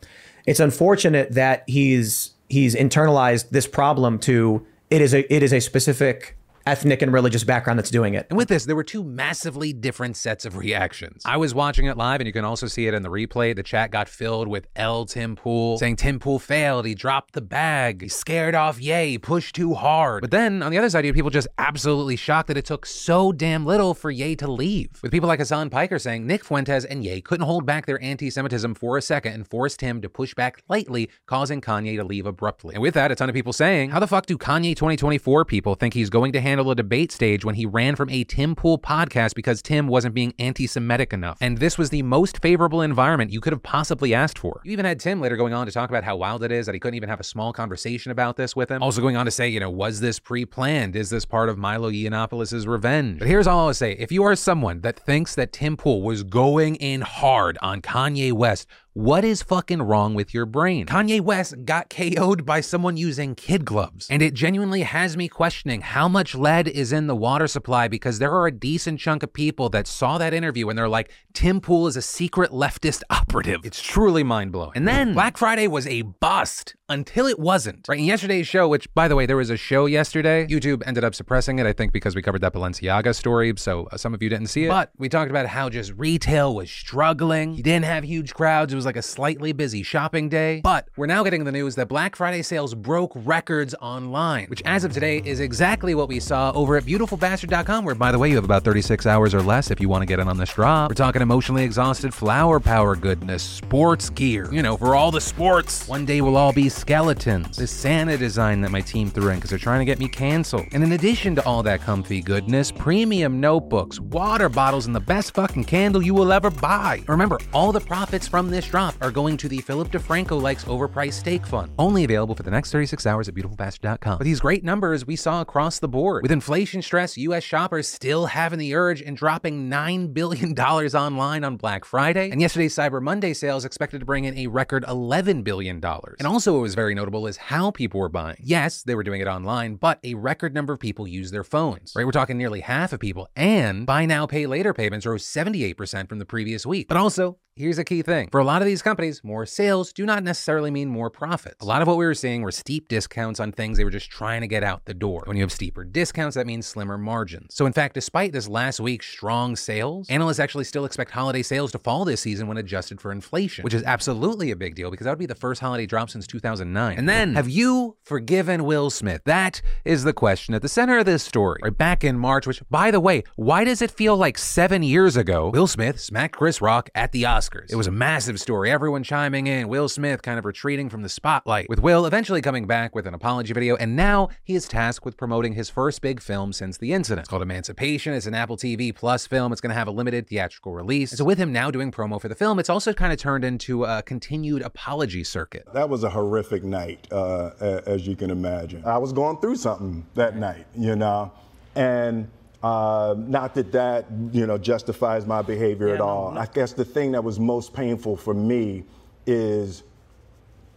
It's 0.47 0.61
unfortunate 0.61 1.33
that 1.33 1.65
he's 1.67 2.34
he's 2.55 2.75
internalized 2.75 3.51
this 3.51 3.67
problem 3.67 4.19
to 4.19 4.65
it 4.89 5.01
is 5.01 5.13
a 5.13 5.35
it 5.35 5.43
is 5.43 5.53
a 5.53 5.61
specific 5.61 6.37
ethnic 6.67 7.03
and 7.03 7.13
religious 7.13 7.45
background 7.45 7.79
that's 7.79 7.91
doing 7.91 8.15
it. 8.15 8.27
And 8.31 8.37
with 8.37 8.49
this, 8.49 8.65
there 8.65 8.77
were 8.77 8.85
two 8.85 9.05
massively 9.05 9.73
different 9.73 10.17
sets 10.17 10.45
of 10.45 10.57
reactions. 10.57 11.23
I 11.25 11.37
was 11.37 11.55
watching 11.55 11.87
it 11.87 11.97
live, 11.97 12.21
and 12.21 12.27
you 12.27 12.33
can 12.33 12.45
also 12.45 12.67
see 12.67 12.87
it 12.87 12.95
in 12.95 13.03
the 13.03 13.11
replay. 13.11 13.55
The 13.55 13.63
chat 13.63 13.91
got 13.91 14.09
filled 14.09 14.49
with 14.49 14.67
L 14.77 15.05
Tim 15.05 15.37
Pool 15.37 15.79
saying 15.79 15.97
Tim 15.97 16.19
Pool 16.19 16.39
failed, 16.39 16.87
he 16.87 16.95
dropped 16.95 17.35
the 17.35 17.41
bag, 17.41 18.03
he 18.03 18.09
scared 18.09 18.55
off 18.55 18.81
Ye, 18.81 19.11
he 19.11 19.19
pushed 19.19 19.55
too 19.55 19.75
hard. 19.75 20.21
But 20.21 20.31
then 20.31 20.63
on 20.63 20.71
the 20.71 20.79
other 20.79 20.91
side, 20.91 21.05
you 21.05 21.09
had 21.09 21.15
people 21.15 21.31
just 21.31 21.49
absolutely 21.59 22.17
shocked 22.17 22.49
that 22.49 22.57
it 22.57 22.65
took 22.65 22.87
so 22.87 23.33
damn 23.33 23.67
little 23.67 23.95
for 23.95 24.11
Ye 24.11 24.37
to 24.37 24.51
leave. 24.51 25.01
With 25.03 25.13
people 25.13 25.29
like 25.29 25.41
Hassan 25.41 25.71
Piker 25.71 25.99
saying 25.99 26.27
Nick 26.27 26.45
Fuentes 26.45 26.85
and 26.85 27.05
Ye 27.05 27.21
couldn't 27.21 27.47
hold 27.47 27.67
back 27.67 27.87
their 27.87 28.03
anti 28.03 28.31
Semitism 28.31 28.75
for 28.75 28.97
a 28.97 29.03
second 29.03 29.33
and 29.35 29.47
forced 29.47 29.81
him 29.81 30.01
to 30.01 30.09
push 30.09 30.35
back 30.35 30.63
lightly, 30.69 31.11
causing 31.27 31.61
Kanye 31.61 31.97
to 31.97 32.05
leave 32.05 32.27
abruptly. 32.27 32.75
And 32.75 32.83
with 32.83 32.95
that, 32.95 33.11
a 33.11 33.15
ton 33.15 33.29
of 33.29 33.35
people 33.35 33.53
saying, 33.53 33.91
How 33.91 34.01
the 34.01 34.07
fuck 34.07 34.27
do 34.27 34.39
Kanye 34.39 34.75
2024 34.75 35.45
people 35.45 35.75
think 35.75 35.95
he's 35.95 36.11
going 36.11 36.33
to 36.33 36.41
handle 36.41 36.54
a 36.59 36.75
debate 36.75 37.13
stage 37.13 37.45
when 37.45 37.55
he 37.55 37.67
ran 37.67 37.97
from 37.97 38.11
a 38.11 38.25
Tim 38.25 38.55
Pool 38.55 38.79
podcast 38.79 39.35
because 39.35 39.63
Tim 39.63 39.87
wasn't 39.89 40.15
being 40.15 40.35
anti 40.39 40.67
Semitic 40.67 41.13
enough? 41.13 41.39
And 41.41 41.59
this 41.59 41.77
was 41.79 41.91
the 41.91 42.03
most 42.03 42.41
favorable 42.41 42.83
environment 42.83 43.33
you 43.33 43.41
could 43.41 43.53
have 43.53 43.63
possibly 43.63 44.15
asked 44.15 44.39
for. 44.39 44.61
You 44.65 44.73
even 44.73 44.85
had 44.85 45.01
Tim 45.01 45.21
later 45.21 45.37
going 45.37 45.53
on 45.53 45.67
to 45.67 45.73
talk 45.73 45.91
about 45.91 46.05
how 46.05 46.17
wild 46.17 46.43
it 46.43 46.53
is 46.53 46.67
that 46.67 46.75
he 46.75 46.79
couldn't 46.79 46.97
even 46.97 47.09
have 47.09 47.21
a 47.21 47.25
small 47.25 47.53
conversation 47.53 48.13
about 48.13 48.37
this 48.37 48.55
with 48.55 48.71
him. 48.71 48.83
Also 48.83 49.01
going 49.01 49.17
on 49.17 49.25
to 49.25 49.31
say, 49.31 49.49
you 49.49 49.61
know, 49.61 49.71
was 49.71 50.01
this 50.01 50.19
pre 50.19 50.45
planned? 50.45 50.97
Is 50.97 51.11
this 51.11 51.25
part 51.25 51.49
of 51.49 51.59
Milo 51.59 51.91
Yiannopoulos' 51.91 52.67
revenge? 52.67 53.19
But 53.19 53.29
here's 53.29 53.47
all 53.47 53.67
I'll 53.67 53.75
say 53.75 53.93
if 53.93 54.13
you 54.13 54.23
are 54.25 54.37
someone 54.37 54.81
that 54.81 54.99
thinks 54.99 55.35
that 55.35 55.53
Tim 55.53 55.77
Pool 55.77 56.03
was 56.03 56.23
going 56.23 56.77
in 56.77 57.01
hard 57.01 57.59
on 57.63 57.83
Kanye 57.83 58.33
West, 58.33 58.67
what 58.95 59.25
is 59.25 59.43
fucking 59.43 59.83
wrong 59.83 60.15
with 60.15 60.33
your 60.33 60.47
brain? 60.47 60.87
Kanye 60.87 61.21
West 61.21 61.65
got 61.65 61.91
KO'd 61.91 62.47
by 62.47 62.61
someone 62.61 62.97
using 62.97 63.35
kid 63.35 63.65
gloves. 63.65 64.07
And 64.09 64.23
it 64.23 64.35
genuinely 64.35 64.83
has 64.83 65.17
me 65.17 65.27
questioning 65.27 65.81
how 65.81 66.07
much 66.07 66.37
lead 66.37 66.69
is 66.69 66.93
in 66.93 67.09
the 67.09 67.17
water 67.17 67.49
supply 67.49 67.89
because 67.89 68.21
there 68.21 68.31
are 68.31 68.47
a 68.47 68.53
decent 68.53 69.01
chunk 69.01 69.25
of 69.25 69.33
people 69.33 69.69
that 69.71 69.89
saw 69.89 70.17
that 70.19 70.33
interview 70.33 70.69
and 70.69 70.79
they're 70.79 70.89
like, 70.89 71.11
Tim 71.33 71.61
Pool 71.61 71.89
is 71.89 71.97
a 71.97 72.03
secret 72.03 72.53
leftist 72.53 73.03
operative. 73.11 73.63
It's 73.65 73.83
truly 73.83 74.23
mind 74.23 74.53
blowing. 74.53 74.73
And 74.77 74.87
then 74.87 75.13
Black 75.13 75.39
Friday 75.39 75.67
was 75.67 75.89
a 75.89 76.03
bust 76.03 76.77
until 76.95 77.27
it 77.27 77.39
wasn't. 77.39 77.87
Right. 77.89 77.99
In 77.99 78.05
yesterday's 78.07 78.47
show, 78.47 78.69
which 78.69 78.93
by 78.95 79.09
the 79.09 79.17
way, 79.17 79.27
there 79.27 79.37
was 79.37 79.51
a 79.51 79.57
show 79.57 79.87
yesterday, 79.87 80.47
YouTube 80.47 80.83
ended 80.87 81.05
up 81.05 81.15
suppressing 81.15 81.59
it, 81.59 81.67
I 81.67 81.73
think 81.73 81.93
because 81.93 82.15
we 82.15 82.23
covered 82.23 82.41
that 82.41 82.55
Balenciaga 82.55 83.15
story. 83.15 83.53
So 83.57 83.89
uh, 83.93 83.97
some 83.97 84.15
of 84.15 84.23
you 84.23 84.29
didn't 84.29 84.47
see 84.47 84.65
it. 84.65 84.69
But 84.69 84.93
we 84.97 85.09
talked 85.09 85.31
about 85.31 85.47
how 85.47 85.69
just 85.69 85.93
retail 85.97 86.55
was 86.55 86.71
struggling. 86.71 87.55
You 87.55 87.63
didn't 87.63 87.85
have 87.85 88.05
huge 88.05 88.33
crowds. 88.33 88.73
It 88.73 88.77
was 88.77 88.87
like 88.87 88.97
a 88.97 89.03
slightly 89.03 89.53
busy 89.53 89.83
shopping 89.83 90.29
day. 90.29 90.61
But 90.63 90.89
we're 90.97 91.07
now 91.07 91.23
getting 91.25 91.45
the 91.45 91.53
news 91.53 91.75
that 91.75 91.89
Black 91.89 92.17
Friday 92.17 92.43
sales 92.43 92.75
broke 92.75 93.13
records 93.15 93.75
online, 93.81 94.47
which 94.47 94.63
as 94.65 94.85
of 94.85 94.93
today 94.93 95.21
is 95.25 95.41
exactly 95.41 95.95
what 95.95 96.09
we 96.09 96.21
saw 96.21 96.53
over 96.53 96.77
at 96.77 96.85
beautifulbastard.com, 96.85 97.85
where 97.85 97.95
by 97.95 98.13
the 98.13 98.19
way, 98.19 98.29
you 98.29 98.37
have 98.37 98.45
about 98.45 98.65
36 98.65 99.05
hours 99.07 99.35
or 99.35 99.43
less 99.43 99.71
if 99.71 99.81
you 99.81 99.89
want 99.89 100.03
to 100.03 100.07
get 100.07 100.21
in 100.21 100.29
on 100.29 100.37
this 100.37 100.53
drop. 100.53 100.91
We're 100.91 100.95
talking 100.95 101.23
emotionally 101.23 101.65
exhausted 101.65 102.15
flower 102.15 102.61
power 102.61 102.95
goodness, 102.95 103.43
sports 103.43 104.11
gear, 104.11 104.49
you 104.53 104.63
know, 104.63 104.77
for 104.77 104.95
all 104.95 105.11
the 105.11 105.21
sports. 105.21 105.89
One 105.89 106.05
day 106.05 106.21
we'll 106.21 106.37
all 106.37 106.53
be 106.53 106.69
skeletons. 106.85 107.57
This 107.57 107.71
Santa 107.71 108.19
design 108.19 108.61
that 108.61 108.71
my 108.71 108.83
team 108.83 109.09
threw 109.09 109.31
in 109.31 109.37
because 109.37 109.49
they're 109.49 109.59
trying 109.59 109.79
to 109.79 109.87
get 109.87 109.99
me 109.99 110.07
canceled. 110.07 110.67
And 110.73 110.85
in 110.85 110.93
addition 110.93 111.35
to 111.37 111.47
all 111.47 111.63
that 111.63 111.81
comfy 111.81 112.21
goodness, 112.21 112.71
premium 112.71 113.41
notebooks, 113.41 114.01
water 114.01 114.51
bottles, 114.51 114.85
and 114.85 114.95
the 114.95 115.01
best 115.01 115.33
fucking 115.33 115.65
candle 115.65 116.03
you 116.03 116.13
will 116.13 116.31
ever 116.31 116.51
buy. 116.51 117.03
Remember, 117.09 117.39
all 117.55 117.73
the 117.73 117.81
profits 117.81 118.29
from 118.29 118.51
this 118.51 118.69
drop 118.69 118.95
are 119.01 119.11
going 119.11 119.39
to 119.39 119.49
the 119.49 119.63
Philip 119.63 119.89
DeFranco 119.93 120.39
likes 120.39 120.67
overpriced 120.67 121.15
steak 121.15 121.47
fund. 121.47 121.73
Only 121.79 122.05
available 122.05 122.35
for 122.35 122.43
the 122.43 122.51
next 122.51 122.71
36 122.71 123.07
hours 123.07 123.31
at 123.31 123.35
beautifulbastard.com. 123.35 124.19
But 124.19 124.25
these 124.25 124.41
great 124.41 124.63
numbers 124.63 125.07
we 125.07 125.17
saw 125.17 125.41
across 125.41 125.79
the 125.79 125.89
board. 125.89 126.21
With 126.21 126.33
inflation 126.33 126.83
stress, 126.83 127.17
US 127.17 127.43
shoppers 127.43 127.89
still 127.89 128.27
having 128.27 128.59
the 128.59 128.75
urge 128.75 129.01
and 129.01 129.17
dropping 129.17 129.71
$9 129.71 130.13
billion 130.13 130.53
online 130.59 131.45
on 131.45 131.57
Black 131.57 131.87
Friday. 131.87 132.29
And 132.31 132.43
yesterday's 132.43 132.75
Cyber 132.75 133.01
Monday 133.01 133.33
sales 133.33 133.65
expected 133.65 134.01
to 134.01 134.05
bring 134.05 134.25
in 134.25 134.37
a 134.37 134.49
record 134.49 134.85
$11 134.85 135.45
billion. 135.45 135.83
And 135.83 136.27
also, 136.27 136.64
was 136.65 136.75
very 136.75 136.95
notable 136.95 137.27
is 137.27 137.37
how 137.37 137.71
people 137.71 138.01
were 138.01 138.09
buying. 138.09 138.39
Yes, 138.41 138.83
they 138.83 138.95
were 138.95 139.03
doing 139.03 139.21
it 139.21 139.27
online, 139.27 139.75
but 139.75 140.01
a 140.03 140.15
record 140.15 140.55
number 140.55 140.73
of 140.73 140.81
people 140.81 141.07
use 141.07 141.31
their 141.31 141.45
phones. 141.45 141.93
Right? 141.95 142.07
We're 142.07 142.11
talking 142.11 142.39
nearly 142.39 142.61
half 142.61 142.95
of 142.95 143.01
people. 143.01 143.29
And 143.37 143.85
buy 143.85 144.07
now, 144.07 144.27
pay 144.27 144.47
later 144.47 144.73
payments 144.73 145.05
rose 145.05 145.27
78% 145.27 146.09
from 146.09 146.19
the 146.21 146.25
previous 146.25 146.65
week. 146.65 146.89
But 146.89 146.97
also, 146.97 147.37
here's 147.57 147.79
a 147.79 147.85
key 147.85 148.03
thing. 148.03 148.29
For 148.31 148.41
a 148.41 148.45
lot 148.45 148.63
of 148.63 148.67
these 148.67 148.83
companies, 148.83 149.23
more 149.23 149.47
sales 149.47 149.93
do 149.93 150.05
not 150.05 150.23
necessarily 150.23 150.71
mean 150.71 150.89
more 150.89 151.11
profits. 151.11 151.57
A 151.61 151.65
lot 151.65 151.83
of 151.83 151.89
what 151.89 151.97
we 151.97 152.05
were 152.05 152.15
seeing 152.15 152.43
were 152.43 152.51
steep 152.51 152.89
discounts 152.89 153.39
on 153.39 153.53
things 153.53 153.79
they 153.79 153.85
were 153.85 153.91
just 153.91 154.11
trying 154.11 154.41
to 154.41 154.47
get 154.47 154.65
out 154.65 154.85
the 154.87 154.95
door. 154.95 155.23
When 155.27 155.37
you 155.37 155.43
have 155.43 155.53
steeper 155.53 155.85
discounts, 155.85 156.35
that 156.35 156.47
means 156.47 156.67
slimmer 156.67 156.99
margins. 156.99 157.55
So 157.55 157.67
in 157.67 157.73
fact, 157.73 157.95
despite 157.95 158.33
this 158.33 158.49
last 158.49 158.81
week's 158.81 159.07
strong 159.07 159.57
sales, 159.57 160.09
analysts 160.11 160.41
actually 160.41 160.65
still 160.65 160.85
expect 160.85 161.13
holiday 161.13 161.43
sales 161.43 161.71
to 161.73 161.79
fall 161.79 162.05
this 162.05 162.21
season 162.21 162.49
when 162.49 162.57
adjusted 162.57 163.01
for 163.01 163.13
inflation, 163.13 163.63
which 163.63 163.75
is 163.75 163.83
absolutely 163.85 164.51
a 164.51 164.57
big 164.57 164.75
deal 164.75 164.91
because 164.91 165.05
that 165.05 165.11
would 165.11 165.19
be 165.19 165.27
the 165.27 165.35
first 165.35 165.61
holiday 165.61 165.87
drop 165.87 166.11
since 166.11 166.27
2009. 166.27 166.99
And 166.99 167.09
then, 167.09 167.35
have 167.35 167.49
you 167.49 167.97
forgiven 168.03 168.65
Will 168.65 168.91
Smith? 168.91 169.23
That 169.25 169.63
is 169.85 170.05
the 170.05 170.13
question 170.13 170.55
at 170.55 170.63
the 170.63 170.69
center 170.69 170.99
of 170.99 171.07
this 171.07 171.23
story. 171.23 171.61
Right 171.63 171.77
back 171.77 172.03
in 172.05 172.19
March, 172.19 172.47
which 172.47 172.63
by 172.69 172.91
the 172.91 173.01
way, 173.01 173.23
why 173.37 173.65
does 173.65 173.81
it 173.81 173.91
feel 173.91 174.17
like 174.17 174.39
seven 174.39 174.83
years 174.83 175.17
ago? 175.17 175.51
Will 175.51 175.67
Smith 175.67 176.01
smacked 176.01 176.37
Chris 176.37 176.61
Rock 176.61 176.91
at 176.95 177.13
the 177.13 177.23
Oscars. 177.23 177.44
It 177.71 177.77
was 177.77 177.87
a 177.87 177.93
massive 177.93 178.41
story, 178.41 178.71
everyone 178.71 179.03
chiming 179.03 179.47
in, 179.47 179.69
Will 179.69 179.89
Smith 179.89 180.23
kind 180.23 180.39
of 180.39 180.45
retreating 180.45 180.89
from 180.89 181.03
the 181.03 181.09
spotlight, 181.09 181.69
with 181.69 181.81
Will 181.81 182.07
eventually 182.07 182.41
coming 182.41 182.67
back 182.67 182.95
with 182.95 183.07
an 183.07 183.15
apology 183.15 183.53
video, 183.53 183.77
and 183.77 183.95
now 183.97 184.29
he 184.43 184.55
is 184.55 184.67
tasked 184.67 185.05
with 185.05 185.17
promoting 185.17 185.53
his 185.53 185.69
first 185.71 186.01
big 186.01 186.21
film 186.21 186.53
since 186.53 186.79
the 186.79 186.93
incident. 186.93 187.25
It's 187.25 187.29
called 187.29 187.43
Emancipation. 187.43 188.15
It's 188.15 188.27
an 188.27 188.35
Apple 188.35 188.57
TV 188.57 188.95
Plus 188.95 189.27
film. 189.27 189.53
It's 189.53 189.61
going 189.61 189.71
to 189.71 189.75
have 189.75 189.89
a 189.89 189.91
limited 189.93 190.29
theatrical 190.29 190.73
release. 190.73 191.13
And 191.13 191.19
so 191.19 191.25
with 191.25 191.39
him 191.39 191.53
now 191.53 191.71
doing 191.71 191.93
promo 191.93 192.21
for 192.21 192.29
the 192.29 192.35
film, 192.35 192.59
it's 192.59 192.71
also 192.71 192.93
kind 192.93 193.13
of 193.13 193.19
turned 193.19 193.45
into 193.45 193.85
a 193.85 194.03
continued 194.03 194.63
apology 194.63 195.25
circuit. 195.25 195.67
That 195.73 195.89
was 195.89 196.05
a 196.05 196.11
horrific 196.11 196.65
night, 196.65 197.07
uh, 197.13 197.51
as 197.61 198.07
you 198.07 198.17
can 198.17 198.31
imagine. 198.31 198.83
I 198.85 198.99
was 198.99 199.13
going 199.13 199.39
through 199.39 199.57
something 199.57 200.07
that 200.15 200.37
night, 200.37 200.67
you 200.77 200.97
know, 200.97 201.33
and 201.75 202.29
uh, 202.65 203.15
not 203.19 203.55
that 203.55 203.71
that 203.73 204.07
you 204.33 204.47
know 204.47 204.57
justifies 204.57 205.27
my 205.27 205.43
behavior 205.43 205.89
Yeah, 205.89 205.95
at 205.95 205.99
no, 205.99 206.07
all. 206.09 206.33
no. 206.33 206.41
I 206.41 206.47
guess 206.47 206.73
the 206.73 206.85
thing 206.85 207.13
that 207.13 207.23
was 207.23 207.39
most 207.39 207.75
painful 207.75 208.17
for 208.17 208.33
me 208.33 208.85
is 209.27 209.83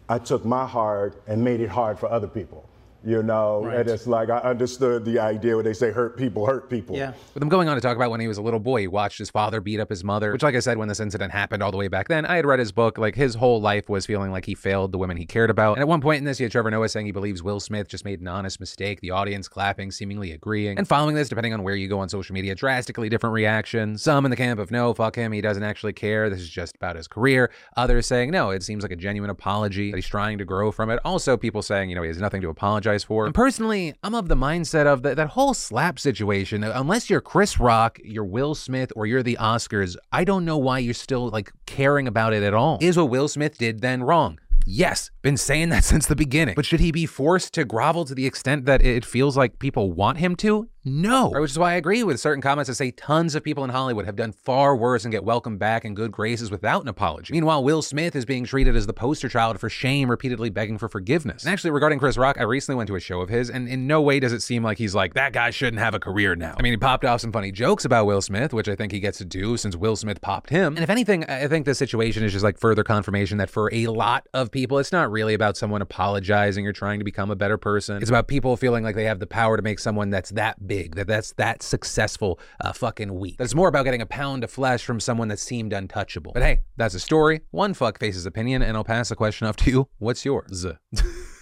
I 0.09 0.19
took 0.19 0.43
my 0.43 0.65
heart 0.65 1.21
and 1.27 1.41
made 1.43 1.61
it 1.61 1.69
hard 1.69 1.97
for 1.97 2.11
other 2.11 2.27
people. 2.27 2.67
You 3.03 3.23
know, 3.23 3.63
Right. 3.65 3.77
and 3.77 3.89
it's 3.89 4.07
like 4.07 4.29
I 4.29 4.37
understood 4.39 5.05
the 5.05 5.19
idea 5.19 5.55
where 5.55 5.63
they 5.63 5.73
say 5.73 5.91
hurt 5.91 6.17
people 6.17 6.45
hurt 6.45 6.69
people. 6.69 6.95
Yeah. 6.95 7.13
but 7.33 7.43
i'm 7.43 7.49
going 7.49 7.69
on 7.69 7.75
to 7.75 7.81
talk 7.81 7.95
about 7.95 8.09
when 8.11 8.19
he 8.19 8.27
was 8.27 8.37
a 8.37 8.41
little 8.41 8.59
boy, 8.59 8.81
he 8.81 8.87
watched 8.87 9.17
his 9.19 9.29
father 9.29 9.61
beat 9.61 9.79
up 9.79 9.89
his 9.89 10.03
mother, 10.03 10.31
which, 10.31 10.43
like 10.43 10.55
I 10.55 10.59
said, 10.59 10.77
when 10.77 10.87
this 10.87 10.99
incident 10.99 11.31
happened 11.31 11.61
all 11.63 11.71
the 11.71 11.77
way 11.77 11.87
back 11.87 12.07
then, 12.07 12.25
I 12.25 12.35
had 12.35 12.45
read 12.45 12.59
his 12.59 12.71
book. 12.71 12.97
Like, 12.97 13.15
his 13.15 13.35
whole 13.35 13.61
life 13.61 13.87
was 13.87 14.05
feeling 14.05 14.31
like 14.31 14.45
he 14.45 14.55
failed 14.55 14.91
the 14.91 14.97
women 14.97 15.15
he 15.17 15.25
cared 15.25 15.49
about. 15.49 15.73
And 15.73 15.81
at 15.81 15.87
one 15.87 16.01
point 16.01 16.17
in 16.19 16.23
this, 16.25 16.39
you 16.39 16.45
had 16.45 16.51
Trevor 16.51 16.71
Noah 16.71 16.89
saying 16.89 17.05
he 17.05 17.11
believes 17.11 17.43
Will 17.43 17.59
Smith 17.59 17.87
just 17.87 18.03
made 18.03 18.19
an 18.19 18.27
honest 18.27 18.59
mistake, 18.59 18.99
the 19.01 19.11
audience 19.11 19.47
clapping, 19.47 19.91
seemingly 19.91 20.31
agreeing. 20.31 20.77
And 20.77 20.87
following 20.87 21.15
this, 21.15 21.29
depending 21.29 21.53
on 21.53 21.63
where 21.63 21.75
you 21.75 21.87
go 21.87 21.99
on 21.99 22.09
social 22.09 22.33
media, 22.33 22.55
drastically 22.55 23.09
different 23.09 23.33
reactions. 23.33 24.01
Some 24.01 24.25
in 24.25 24.31
the 24.31 24.37
camp 24.37 24.59
of, 24.59 24.71
no, 24.71 24.93
fuck 24.93 25.15
him, 25.15 25.31
he 25.31 25.41
doesn't 25.41 25.63
actually 25.63 25.93
care, 25.93 26.29
this 26.29 26.41
is 26.41 26.49
just 26.49 26.75
about 26.75 26.95
his 26.95 27.07
career. 27.07 27.51
Others 27.77 28.07
saying, 28.07 28.31
no, 28.31 28.49
it 28.49 28.63
seems 28.63 28.83
like 28.83 28.91
a 28.91 28.95
genuine 28.95 29.29
apology, 29.29 29.91
that 29.91 29.97
he's 29.97 30.07
trying 30.07 30.39
to 30.39 30.45
grow 30.45 30.71
from 30.71 30.89
it. 30.89 30.99
Also, 31.05 31.37
people 31.37 31.61
saying, 31.61 31.89
you 31.89 31.95
know, 31.95 32.01
he 32.01 32.07
has 32.07 32.17
nothing 32.19 32.41
to 32.41 32.49
apologize 32.49 32.86
for. 33.03 33.25
And 33.25 33.35
personally, 33.35 33.93
I'm 34.03 34.15
of 34.15 34.27
the 34.27 34.35
mindset 34.35 34.85
of 34.85 35.03
that, 35.03 35.17
that 35.17 35.29
whole 35.29 35.53
slap 35.53 35.99
situation. 35.99 36.63
Unless 36.63 37.09
you're 37.09 37.21
Chris 37.21 37.59
Rock, 37.59 37.99
you're 38.03 38.25
Will 38.25 38.55
Smith, 38.55 38.91
or 38.95 39.05
you're 39.05 39.23
the 39.23 39.37
Oscars, 39.39 39.95
I 40.11 40.23
don't 40.23 40.45
know 40.45 40.57
why 40.57 40.79
you're 40.79 40.93
still 40.93 41.29
like 41.29 41.51
caring 41.65 42.07
about 42.07 42.33
it 42.33 42.43
at 42.43 42.53
all. 42.53 42.77
Is 42.81 42.97
what 42.97 43.09
Will 43.09 43.27
Smith 43.27 43.57
did 43.57 43.81
then 43.81 44.03
wrong? 44.03 44.39
Yes, 44.69 45.11
been 45.21 45.37
saying 45.37 45.69
that 45.69 45.83
since 45.85 46.07
the 46.07 46.15
beginning. 46.15 46.55
But 46.55 46.65
should 46.65 46.81
he 46.81 46.91
be 46.91 47.05
forced 47.05 47.53
to 47.53 47.63
grovel 47.63 48.03
to 48.05 48.13
the 48.13 48.25
extent 48.25 48.65
that 48.65 48.85
it 48.85 49.05
feels 49.05 49.37
like 49.37 49.59
people 49.59 49.93
want 49.93 50.17
him 50.17 50.35
to? 50.37 50.67
No. 50.87 51.29
Which 51.29 51.51
is 51.51 51.59
why 51.59 51.73
I 51.73 51.75
agree 51.75 52.03
with 52.03 52.19
certain 52.19 52.41
comments 52.41 52.69
that 52.69 52.75
say 52.75 52.91
tons 52.91 53.35
of 53.35 53.43
people 53.43 53.63
in 53.63 53.69
Hollywood 53.69 54.05
have 54.05 54.15
done 54.15 54.31
far 54.31 54.75
worse 54.75 55.03
and 55.03 55.11
get 55.11 55.23
welcomed 55.23 55.59
back 55.59 55.83
in 55.83 55.93
good 55.93 56.11
graces 56.11 56.49
without 56.49 56.81
an 56.81 56.87
apology. 56.87 57.33
Meanwhile, 57.33 57.63
Will 57.63 57.81
Smith 57.81 58.15
is 58.15 58.25
being 58.25 58.45
treated 58.45 58.75
as 58.75 58.87
the 58.87 58.93
poster 58.93 59.27
child 59.27 59.59
for 59.59 59.69
shame, 59.69 60.09
repeatedly 60.09 60.49
begging 60.49 60.77
for 60.77 60.87
forgiveness. 60.87 61.43
And 61.43 61.51
actually, 61.51 61.71
regarding 61.71 61.99
Chris 61.99 62.17
Rock, 62.17 62.37
I 62.39 62.43
recently 62.43 62.77
went 62.77 62.87
to 62.87 62.95
a 62.95 62.99
show 62.99 63.21
of 63.21 63.29
his, 63.29 63.49
and 63.49 63.67
in 63.67 63.87
no 63.87 64.01
way 64.01 64.19
does 64.19 64.33
it 64.33 64.41
seem 64.41 64.63
like 64.63 64.77
he's 64.77 64.95
like, 64.95 65.13
that 65.15 65.33
guy 65.33 65.49
shouldn't 65.49 65.79
have 65.79 65.93
a 65.93 65.99
career 65.99 66.35
now. 66.35 66.55
I 66.57 66.61
mean, 66.61 66.73
he 66.73 66.77
popped 66.77 67.05
off 67.05 67.21
some 67.21 67.31
funny 67.31 67.51
jokes 67.51 67.83
about 67.83 68.05
Will 68.05 68.21
Smith, 68.21 68.53
which 68.53 68.69
I 68.69 68.75
think 68.75 68.91
he 68.91 68.99
gets 68.99 69.17
to 69.17 69.25
do 69.25 69.57
since 69.57 69.75
Will 69.75 69.95
Smith 69.95 70.21
popped 70.21 70.49
him. 70.49 70.75
And 70.75 70.83
if 70.83 70.89
anything, 70.89 71.25
I 71.25 71.47
think 71.47 71.65
this 71.65 71.77
situation 71.77 72.23
is 72.23 72.31
just 72.31 72.43
like 72.43 72.57
further 72.57 72.83
confirmation 72.83 73.37
that 73.39 73.49
for 73.49 73.69
a 73.73 73.87
lot 73.87 74.27
of 74.33 74.51
people, 74.51 74.77
it's 74.79 74.91
not 74.91 75.11
really 75.11 75.33
about 75.33 75.57
someone 75.57 75.81
apologizing 75.81 76.65
or 76.65 76.71
trying 76.73 76.99
to 76.99 77.05
become 77.05 77.29
a 77.29 77.35
better 77.35 77.57
person. 77.57 77.97
It's 77.97 78.09
about 78.09 78.27
people 78.27 78.55
feeling 78.57 78.83
like 78.83 78.95
they 78.95 79.05
have 79.05 79.19
the 79.19 79.27
power 79.27 79.57
to 79.57 79.63
make 79.63 79.79
someone 79.79 80.09
that's 80.09 80.29
that 80.31 80.67
big, 80.67 80.76
that 80.83 81.07
that's 81.07 81.33
that 81.33 81.63
successful, 81.63 82.39
uh, 82.61 82.73
fucking 82.73 83.13
week. 83.13 83.37
That's 83.37 83.55
more 83.55 83.67
about 83.67 83.83
getting 83.83 84.01
a 84.01 84.05
pound 84.05 84.43
of 84.43 84.51
flesh 84.51 84.83
from 84.83 84.99
someone 84.99 85.27
that 85.29 85.39
seemed 85.39 85.73
untouchable. 85.73 86.31
But 86.33 86.43
hey, 86.43 86.59
that's 86.77 86.95
a 86.95 86.99
story. 86.99 87.41
One 87.51 87.73
fuck 87.73 87.99
face's 87.99 88.25
opinion, 88.25 88.61
and 88.61 88.77
I'll 88.77 88.83
pass 88.83 89.09
the 89.09 89.15
question 89.15 89.47
off 89.47 89.55
to 89.57 89.71
you. 89.71 89.89
What's 89.97 90.25
yours? 90.25 90.65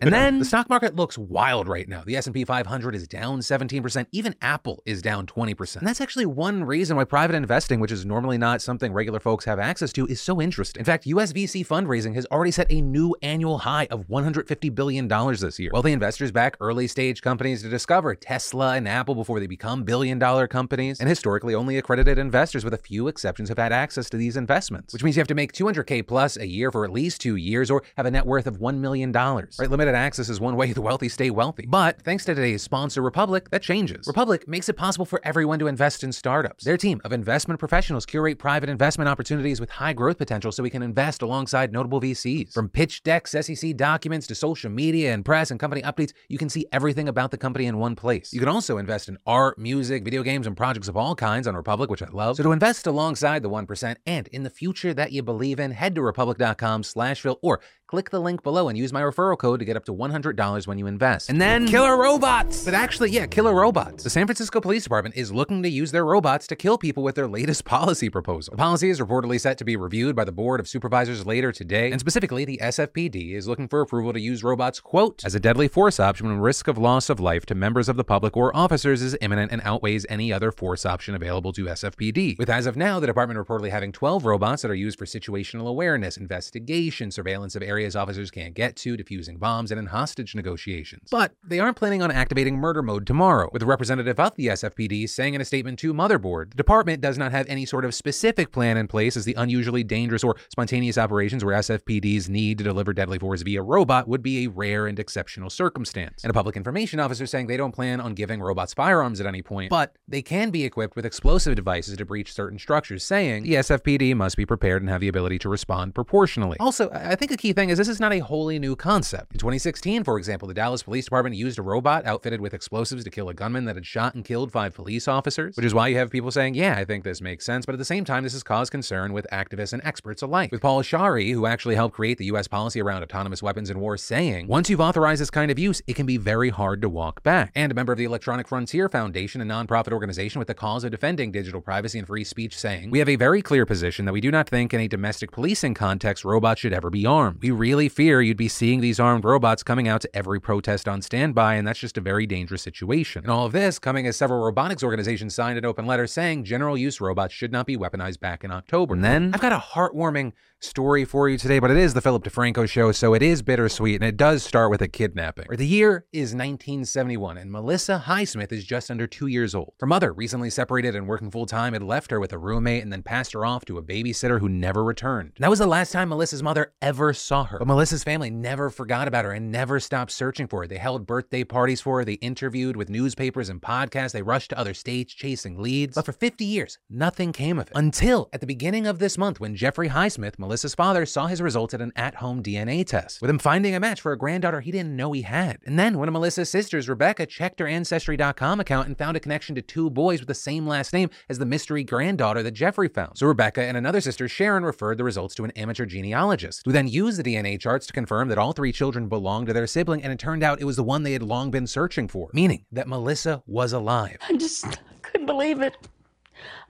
and 0.00 0.12
then 0.12 0.38
the 0.38 0.44
stock 0.44 0.68
market 0.68 0.96
looks 0.96 1.16
wild 1.18 1.68
right 1.68 1.88
now. 1.88 2.02
The 2.04 2.16
S&P 2.16 2.44
500 2.44 2.94
is 2.94 3.06
down 3.08 3.40
17%. 3.40 4.06
Even 4.12 4.34
Apple 4.42 4.82
is 4.86 5.02
down 5.02 5.26
20%. 5.26 5.76
And 5.76 5.86
that's 5.86 6.00
actually 6.00 6.26
one 6.26 6.64
reason 6.64 6.96
why 6.96 7.04
private 7.04 7.34
investing, 7.34 7.80
which 7.80 7.92
is 7.92 8.04
normally 8.04 8.38
not 8.38 8.62
something 8.62 8.92
regular 8.92 9.20
folks 9.20 9.44
have 9.44 9.58
access 9.58 9.92
to, 9.94 10.06
is 10.06 10.20
so 10.20 10.40
interesting. 10.40 10.80
In 10.80 10.84
fact, 10.84 11.06
US 11.06 11.32
VC 11.32 11.66
fundraising 11.66 12.14
has 12.14 12.26
already 12.26 12.50
set 12.50 12.70
a 12.70 12.80
new 12.80 13.14
annual 13.22 13.58
high 13.58 13.86
of 13.90 14.06
$150 14.08 14.74
billion 14.74 15.08
this 15.08 15.58
year. 15.58 15.70
Wealthy 15.72 15.92
investors 15.92 16.30
back 16.30 16.56
early 16.60 16.86
stage 16.86 17.22
companies 17.22 17.62
to 17.62 17.68
discover 17.68 18.14
Tesla 18.14 18.74
and 18.74 18.88
Apple 18.88 19.14
before 19.14 19.40
they 19.40 19.46
become 19.46 19.84
billion 19.84 20.18
dollar 20.18 20.46
companies. 20.46 21.00
And 21.00 21.08
historically, 21.08 21.54
only 21.54 21.78
accredited 21.78 22.18
investors, 22.18 22.64
with 22.64 22.74
a 22.74 22.78
few 22.78 23.08
exceptions, 23.08 23.48
have 23.48 23.58
had 23.58 23.72
access 23.72 24.08
to 24.10 24.16
these 24.16 24.36
investments, 24.36 24.92
which 24.92 25.02
means 25.02 25.16
you 25.16 25.20
have 25.20 25.28
to 25.28 25.34
make 25.34 25.52
200K 25.52 26.06
plus 26.06 26.36
a 26.36 26.46
year 26.46 26.70
for 26.70 26.84
at 26.84 26.90
least 26.90 27.20
two 27.20 27.36
years 27.36 27.70
or 27.70 27.82
have 27.96 28.06
a 28.06 28.10
net 28.10 28.26
worth 28.26 28.46
of 28.46 28.58
$1 28.58 28.78
million. 28.78 29.12
Right? 29.62 29.70
Limited 29.70 29.94
access 29.94 30.28
is 30.28 30.40
one 30.40 30.56
way 30.56 30.72
the 30.72 30.82
wealthy 30.82 31.08
stay 31.08 31.30
wealthy. 31.30 31.66
But 31.68 32.02
thanks 32.02 32.24
to 32.24 32.34
today's 32.34 32.62
sponsor, 32.62 33.00
Republic, 33.00 33.48
that 33.50 33.62
changes. 33.62 34.08
Republic 34.08 34.48
makes 34.48 34.68
it 34.68 34.72
possible 34.72 35.06
for 35.06 35.20
everyone 35.22 35.60
to 35.60 35.68
invest 35.68 36.02
in 36.02 36.10
startups. 36.10 36.64
Their 36.64 36.76
team 36.76 37.00
of 37.04 37.12
investment 37.12 37.60
professionals 37.60 38.04
curate 38.04 38.40
private 38.40 38.68
investment 38.68 39.08
opportunities 39.08 39.60
with 39.60 39.70
high 39.70 39.92
growth 39.92 40.18
potential 40.18 40.50
so 40.50 40.64
we 40.64 40.70
can 40.70 40.82
invest 40.82 41.22
alongside 41.22 41.72
notable 41.72 42.00
VCs. 42.00 42.52
From 42.52 42.68
pitch 42.68 43.04
decks, 43.04 43.30
SEC 43.30 43.76
documents, 43.76 44.26
to 44.26 44.34
social 44.34 44.68
media 44.68 45.14
and 45.14 45.24
press 45.24 45.52
and 45.52 45.60
company 45.60 45.80
updates, 45.82 46.12
you 46.28 46.38
can 46.38 46.48
see 46.48 46.66
everything 46.72 47.06
about 47.06 47.30
the 47.30 47.38
company 47.38 47.66
in 47.66 47.78
one 47.78 47.94
place. 47.94 48.32
You 48.32 48.40
can 48.40 48.48
also 48.48 48.78
invest 48.78 49.08
in 49.08 49.16
art, 49.28 49.60
music, 49.60 50.02
video 50.02 50.24
games, 50.24 50.48
and 50.48 50.56
projects 50.56 50.88
of 50.88 50.96
all 50.96 51.14
kinds 51.14 51.46
on 51.46 51.54
Republic, 51.54 51.88
which 51.88 52.02
I 52.02 52.08
love. 52.10 52.36
So 52.36 52.42
to 52.42 52.50
invest 52.50 52.88
alongside 52.88 53.44
the 53.44 53.50
1% 53.50 53.94
and 54.06 54.26
in 54.26 54.42
the 54.42 54.50
future 54.50 54.92
that 54.92 55.12
you 55.12 55.22
believe 55.22 55.60
in, 55.60 55.70
head 55.70 55.94
to 55.94 56.02
republic.com 56.02 56.82
slash 56.82 57.20
Phil 57.20 57.38
or 57.42 57.60
click 57.92 58.08
the 58.08 58.18
link 58.18 58.42
below 58.42 58.70
and 58.70 58.78
use 58.78 58.90
my 58.90 59.02
referral 59.02 59.36
code 59.36 59.58
to 59.58 59.66
get 59.66 59.76
up 59.76 59.84
to 59.84 59.92
$100 59.92 60.66
when 60.66 60.78
you 60.78 60.86
invest. 60.86 61.28
And 61.28 61.38
then 61.38 61.68
killer 61.68 61.98
robots. 61.98 62.64
But 62.64 62.72
actually, 62.72 63.10
yeah, 63.10 63.26
killer 63.26 63.54
robots. 63.54 64.02
The 64.02 64.08
San 64.08 64.26
Francisco 64.26 64.62
Police 64.62 64.82
Department 64.82 65.14
is 65.14 65.30
looking 65.30 65.62
to 65.62 65.68
use 65.68 65.92
their 65.92 66.06
robots 66.06 66.46
to 66.46 66.56
kill 66.56 66.78
people 66.78 67.02
with 67.02 67.16
their 67.16 67.28
latest 67.28 67.64
policy 67.66 68.08
proposal. 68.08 68.52
The 68.52 68.56
policy 68.56 68.88
is 68.88 68.98
reportedly 68.98 69.38
set 69.38 69.58
to 69.58 69.66
be 69.66 69.76
reviewed 69.76 70.16
by 70.16 70.24
the 70.24 70.32
Board 70.32 70.58
of 70.58 70.68
Supervisors 70.68 71.26
later 71.26 71.52
today, 71.52 71.90
and 71.90 72.00
specifically, 72.00 72.46
the 72.46 72.58
SFPD 72.62 73.34
is 73.34 73.46
looking 73.46 73.68
for 73.68 73.82
approval 73.82 74.14
to 74.14 74.20
use 74.20 74.42
robots, 74.42 74.80
quote, 74.80 75.22
as 75.22 75.34
a 75.34 75.40
deadly 75.40 75.68
force 75.68 76.00
option 76.00 76.28
when 76.28 76.38
risk 76.38 76.68
of 76.68 76.78
loss 76.78 77.10
of 77.10 77.20
life 77.20 77.44
to 77.44 77.54
members 77.54 77.90
of 77.90 77.98
the 77.98 78.04
public 78.04 78.38
or 78.38 78.56
officers 78.56 79.02
is 79.02 79.18
imminent 79.20 79.52
and 79.52 79.60
outweighs 79.66 80.06
any 80.08 80.32
other 80.32 80.50
force 80.50 80.86
option 80.86 81.14
available 81.14 81.52
to 81.52 81.66
SFPD. 81.66 82.38
With 82.38 82.48
as 82.48 82.64
of 82.64 82.74
now, 82.74 83.00
the 83.00 83.06
department 83.06 83.38
reportedly 83.38 83.68
having 83.68 83.92
12 83.92 84.24
robots 84.24 84.62
that 84.62 84.70
are 84.70 84.74
used 84.74 84.98
for 84.98 85.04
situational 85.04 85.68
awareness, 85.68 86.16
investigation, 86.16 87.10
surveillance 87.10 87.54
of 87.54 87.62
areas 87.82 87.96
officers 87.96 88.30
can't 88.30 88.54
get 88.54 88.76
to, 88.76 88.96
defusing 88.96 89.38
bombs, 89.38 89.70
and 89.70 89.78
in 89.78 89.86
hostage 89.86 90.34
negotiations. 90.34 91.08
But 91.10 91.34
they 91.44 91.58
aren't 91.58 91.76
planning 91.76 92.00
on 92.00 92.10
activating 92.10 92.56
murder 92.56 92.82
mode 92.82 93.06
tomorrow, 93.06 93.50
with 93.52 93.62
a 93.62 93.66
representative 93.66 94.20
of 94.20 94.34
the 94.36 94.46
SFPD 94.46 95.08
saying 95.08 95.34
in 95.34 95.40
a 95.40 95.44
statement 95.44 95.78
to 95.80 95.92
Motherboard, 95.92 96.50
the 96.50 96.56
department 96.56 97.00
does 97.00 97.18
not 97.18 97.32
have 97.32 97.46
any 97.48 97.66
sort 97.66 97.84
of 97.84 97.94
specific 97.94 98.52
plan 98.52 98.76
in 98.76 98.86
place 98.86 99.16
as 99.16 99.24
the 99.24 99.34
unusually 99.34 99.82
dangerous 99.82 100.22
or 100.22 100.36
spontaneous 100.48 100.96
operations 100.96 101.44
where 101.44 101.58
SFPD's 101.58 102.28
need 102.28 102.58
to 102.58 102.64
deliver 102.64 102.92
deadly 102.92 103.18
force 103.18 103.42
via 103.42 103.62
robot 103.62 104.06
would 104.06 104.22
be 104.22 104.44
a 104.44 104.50
rare 104.50 104.86
and 104.86 104.98
exceptional 104.98 105.50
circumstance. 105.50 106.22
And 106.22 106.30
a 106.30 106.34
public 106.34 106.56
information 106.56 107.00
officer 107.00 107.26
saying 107.26 107.48
they 107.48 107.56
don't 107.56 107.72
plan 107.72 108.00
on 108.00 108.14
giving 108.14 108.40
robots 108.40 108.74
firearms 108.74 109.20
at 109.20 109.26
any 109.26 109.42
point, 109.42 109.70
but 109.70 109.96
they 110.06 110.22
can 110.22 110.50
be 110.50 110.64
equipped 110.64 110.94
with 110.94 111.04
explosive 111.04 111.56
devices 111.56 111.96
to 111.96 112.04
breach 112.04 112.32
certain 112.32 112.58
structures, 112.58 113.02
saying 113.02 113.42
the 113.42 113.54
SFPD 113.54 114.14
must 114.14 114.36
be 114.36 114.46
prepared 114.46 114.82
and 114.82 114.88
have 114.88 115.00
the 115.00 115.08
ability 115.08 115.38
to 115.40 115.48
respond 115.48 115.94
proportionally. 115.94 116.56
Also, 116.60 116.90
I 116.92 117.16
think 117.16 117.32
a 117.32 117.36
key 117.36 117.52
thing 117.52 117.70
is 117.72 117.78
this 117.78 117.88
is 117.88 118.00
not 118.00 118.12
a 118.12 118.18
wholly 118.18 118.58
new 118.58 118.76
concept. 118.76 119.32
In 119.32 119.38
2016, 119.38 120.04
for 120.04 120.18
example, 120.18 120.46
the 120.46 120.52
Dallas 120.52 120.82
Police 120.82 121.06
Department 121.06 121.34
used 121.36 121.58
a 121.58 121.62
robot 121.62 122.04
outfitted 122.04 122.38
with 122.38 122.52
explosives 122.52 123.02
to 123.02 123.10
kill 123.10 123.30
a 123.30 123.34
gunman 123.34 123.64
that 123.64 123.76
had 123.76 123.86
shot 123.86 124.14
and 124.14 124.24
killed 124.24 124.52
five 124.52 124.74
police 124.74 125.08
officers, 125.08 125.56
which 125.56 125.64
is 125.64 125.72
why 125.72 125.88
you 125.88 125.96
have 125.96 126.10
people 126.10 126.30
saying, 126.30 126.54
yeah, 126.54 126.76
I 126.76 126.84
think 126.84 127.02
this 127.02 127.22
makes 127.22 127.46
sense, 127.46 127.64
but 127.64 127.74
at 127.74 127.78
the 127.78 127.84
same 127.86 128.04
time, 128.04 128.24
this 128.24 128.34
has 128.34 128.42
caused 128.42 128.70
concern 128.70 129.14
with 129.14 129.26
activists 129.32 129.72
and 129.72 129.82
experts 129.84 130.20
alike. 130.20 130.52
With 130.52 130.60
Paul 130.60 130.82
Scharre, 130.82 131.32
who 131.32 131.46
actually 131.46 131.74
helped 131.74 131.94
create 131.94 132.18
the 132.18 132.26
US 132.26 132.46
policy 132.46 132.82
around 132.82 133.02
autonomous 133.02 133.42
weapons 133.42 133.70
in 133.70 133.80
war, 133.80 133.96
saying, 133.96 134.48
once 134.48 134.68
you've 134.68 134.80
authorized 134.80 135.22
this 135.22 135.30
kind 135.30 135.50
of 135.50 135.58
use, 135.58 135.80
it 135.86 135.96
can 135.96 136.04
be 136.04 136.18
very 136.18 136.50
hard 136.50 136.82
to 136.82 136.90
walk 136.90 137.22
back. 137.22 137.52
And 137.54 137.72
a 137.72 137.74
member 137.74 137.92
of 137.92 137.98
the 137.98 138.04
Electronic 138.04 138.48
Frontier 138.48 138.90
Foundation, 138.90 139.40
a 139.40 139.46
nonprofit 139.46 139.92
organization 139.92 140.38
with 140.38 140.48
the 140.48 140.54
cause 140.54 140.84
of 140.84 140.90
defending 140.90 141.32
digital 141.32 141.62
privacy 141.62 141.98
and 141.98 142.06
free 142.06 142.24
speech, 142.24 142.58
saying, 142.58 142.90
We 142.90 142.98
have 142.98 143.08
a 143.08 143.16
very 143.16 143.40
clear 143.40 143.64
position 143.64 144.04
that 144.04 144.12
we 144.12 144.20
do 144.20 144.30
not 144.30 144.46
think 144.46 144.74
in 144.74 144.80
a 144.80 144.88
domestic 144.88 145.30
policing 145.30 145.72
context 145.72 146.22
robots 146.22 146.60
should 146.60 146.74
ever 146.74 146.90
be 146.90 147.06
armed. 147.06 147.40
We 147.40 147.61
really 147.62 147.88
fear 147.88 148.20
you'd 148.20 148.36
be 148.36 148.48
seeing 148.48 148.80
these 148.80 148.98
armed 148.98 149.24
robots 149.24 149.62
coming 149.62 149.86
out 149.86 150.00
to 150.00 150.10
every 150.16 150.40
protest 150.40 150.88
on 150.88 151.00
standby, 151.00 151.54
and 151.54 151.64
that's 151.64 151.78
just 151.78 151.96
a 151.96 152.00
very 152.00 152.26
dangerous 152.26 152.60
situation. 152.60 153.22
And 153.22 153.30
all 153.30 153.46
of 153.46 153.52
this 153.52 153.78
coming 153.78 154.04
as 154.08 154.16
several 154.16 154.42
robotics 154.42 154.82
organizations 154.82 155.36
signed 155.36 155.56
an 155.56 155.64
open 155.64 155.86
letter 155.86 156.08
saying 156.08 156.42
general 156.42 156.76
use 156.76 157.00
robots 157.00 157.32
should 157.32 157.52
not 157.52 157.66
be 157.66 157.76
weaponized 157.76 158.18
back 158.18 158.42
in 158.42 158.50
October. 158.50 158.94
And 158.94 159.04
then 159.04 159.30
I've 159.32 159.40
got 159.40 159.52
a 159.52 159.58
heartwarming 159.58 160.32
story 160.62 161.04
for 161.04 161.28
you 161.28 161.36
today, 161.36 161.58
but 161.58 161.70
it 161.70 161.76
is 161.76 161.92
the 161.92 162.00
Philip 162.00 162.24
DeFranco 162.24 162.68
show, 162.68 162.92
so 162.92 163.14
it 163.14 163.22
is 163.22 163.42
bittersweet, 163.42 163.96
and 163.96 164.04
it 164.04 164.16
does 164.16 164.42
start 164.42 164.70
with 164.70 164.80
a 164.80 164.88
kidnapping. 164.88 165.46
The 165.50 165.66
year 165.66 166.06
is 166.12 166.34
1971, 166.34 167.36
and 167.36 167.50
Melissa 167.50 168.04
Highsmith 168.06 168.52
is 168.52 168.64
just 168.64 168.90
under 168.90 169.06
two 169.06 169.26
years 169.26 169.54
old. 169.54 169.74
Her 169.80 169.86
mother, 169.86 170.12
recently 170.12 170.50
separated 170.50 170.94
and 170.94 171.08
working 171.08 171.30
full 171.30 171.46
time, 171.46 171.72
had 171.72 171.82
left 171.82 172.10
her 172.10 172.20
with 172.20 172.32
a 172.32 172.38
roommate 172.38 172.82
and 172.82 172.92
then 172.92 173.02
passed 173.02 173.32
her 173.32 173.44
off 173.44 173.64
to 173.66 173.78
a 173.78 173.82
babysitter 173.82 174.38
who 174.38 174.48
never 174.48 174.84
returned. 174.84 175.32
And 175.36 175.44
that 175.44 175.50
was 175.50 175.58
the 175.58 175.66
last 175.66 175.92
time 175.92 176.10
Melissa's 176.10 176.42
mother 176.42 176.72
ever 176.80 177.12
saw 177.12 177.44
her. 177.44 177.58
But 177.58 177.68
Melissa's 177.68 178.04
family 178.04 178.30
never 178.30 178.70
forgot 178.70 179.08
about 179.08 179.24
her 179.24 179.32
and 179.32 179.50
never 179.50 179.80
stopped 179.80 180.12
searching 180.12 180.46
for 180.46 180.62
her. 180.62 180.66
They 180.66 180.78
held 180.78 181.06
birthday 181.06 181.44
parties 181.44 181.80
for 181.80 181.98
her, 181.98 182.04
they 182.04 182.14
interviewed 182.14 182.76
with 182.76 182.88
newspapers 182.88 183.48
and 183.48 183.60
podcasts, 183.60 184.12
they 184.12 184.22
rushed 184.22 184.50
to 184.50 184.58
other 184.58 184.74
states 184.74 185.12
chasing 185.12 185.60
leads. 185.60 185.96
But 185.96 186.06
for 186.06 186.12
50 186.12 186.44
years, 186.44 186.78
nothing 186.88 187.32
came 187.32 187.58
of 187.58 187.66
it. 187.66 187.72
Until 187.74 188.28
at 188.32 188.40
the 188.40 188.46
beginning 188.46 188.86
of 188.86 188.98
this 188.98 189.18
month, 189.18 189.40
when 189.40 189.56
Jeffrey 189.56 189.88
Highsmith, 189.88 190.38
Melissa's 190.52 190.74
father, 190.74 191.06
saw 191.06 191.28
his 191.28 191.40
results 191.40 191.72
at 191.72 191.80
an 191.80 191.92
at 191.96 192.16
home 192.16 192.42
DNA 192.42 192.86
test, 192.86 193.22
with 193.22 193.30
him 193.30 193.38
finding 193.38 193.74
a 193.74 193.80
match 193.80 194.02
for 194.02 194.12
a 194.12 194.18
granddaughter 194.18 194.60
he 194.60 194.70
didn't 194.70 194.94
know 194.94 195.12
he 195.12 195.22
had. 195.22 195.56
And 195.64 195.78
then 195.78 195.96
one 195.96 196.08
of 196.08 196.12
Melissa's 196.12 196.50
sisters, 196.50 196.90
Rebecca, 196.90 197.24
checked 197.24 197.58
her 197.60 197.66
Ancestry.com 197.66 198.60
account 198.60 198.86
and 198.86 198.98
found 198.98 199.16
a 199.16 199.20
connection 199.20 199.54
to 199.54 199.62
two 199.62 199.88
boys 199.88 200.20
with 200.20 200.28
the 200.28 200.34
same 200.34 200.66
last 200.66 200.92
name 200.92 201.08
as 201.30 201.38
the 201.38 201.46
mystery 201.46 201.84
granddaughter 201.84 202.42
that 202.42 202.50
Jeffrey 202.50 202.88
found. 202.88 203.16
So 203.16 203.26
Rebecca 203.26 203.62
and 203.62 203.78
another 203.78 204.02
sister, 204.02 204.28
Sharon, 204.28 204.62
referred 204.62 204.98
the 204.98 205.04
results 205.04 205.34
to 205.36 205.44
an 205.44 205.52
amateur 205.52 205.86
genealogist, 205.86 206.60
who 206.66 206.72
then 206.72 206.86
used 206.86 207.18
the 207.18 207.34
DNA 207.34 207.58
charts 207.58 207.86
to 207.86 207.94
confirm 207.94 208.28
that 208.28 208.36
all 208.36 208.52
three 208.52 208.72
children 208.72 209.08
belonged 209.08 209.46
to 209.46 209.54
their 209.54 209.66
sibling, 209.66 210.02
and 210.02 210.12
it 210.12 210.18
turned 210.18 210.42
out 210.42 210.60
it 210.60 210.66
was 210.66 210.76
the 210.76 210.82
one 210.82 211.02
they 211.02 211.14
had 211.14 211.22
long 211.22 211.50
been 211.50 211.66
searching 211.66 212.08
for, 212.08 212.28
meaning 212.34 212.66
that 212.72 212.86
Melissa 212.86 213.42
was 213.46 213.72
alive. 213.72 214.18
I 214.28 214.36
just 214.36 214.66
couldn't 215.00 215.24
believe 215.24 215.62
it. 215.62 215.78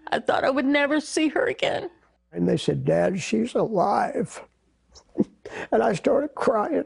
I 0.07 0.21
thought 0.21 0.45
I 0.45 0.51
would 0.51 0.67
never 0.67 1.01
see 1.01 1.27
her 1.31 1.47
again. 1.47 1.91
And 2.33 2.49
they 2.49 2.57
said, 2.57 2.85
Dad, 2.85 3.21
she's 3.21 3.55
alive. 3.55 4.43
and 5.71 5.83
I 5.83 5.93
started 5.93 6.35
crying. 6.35 6.85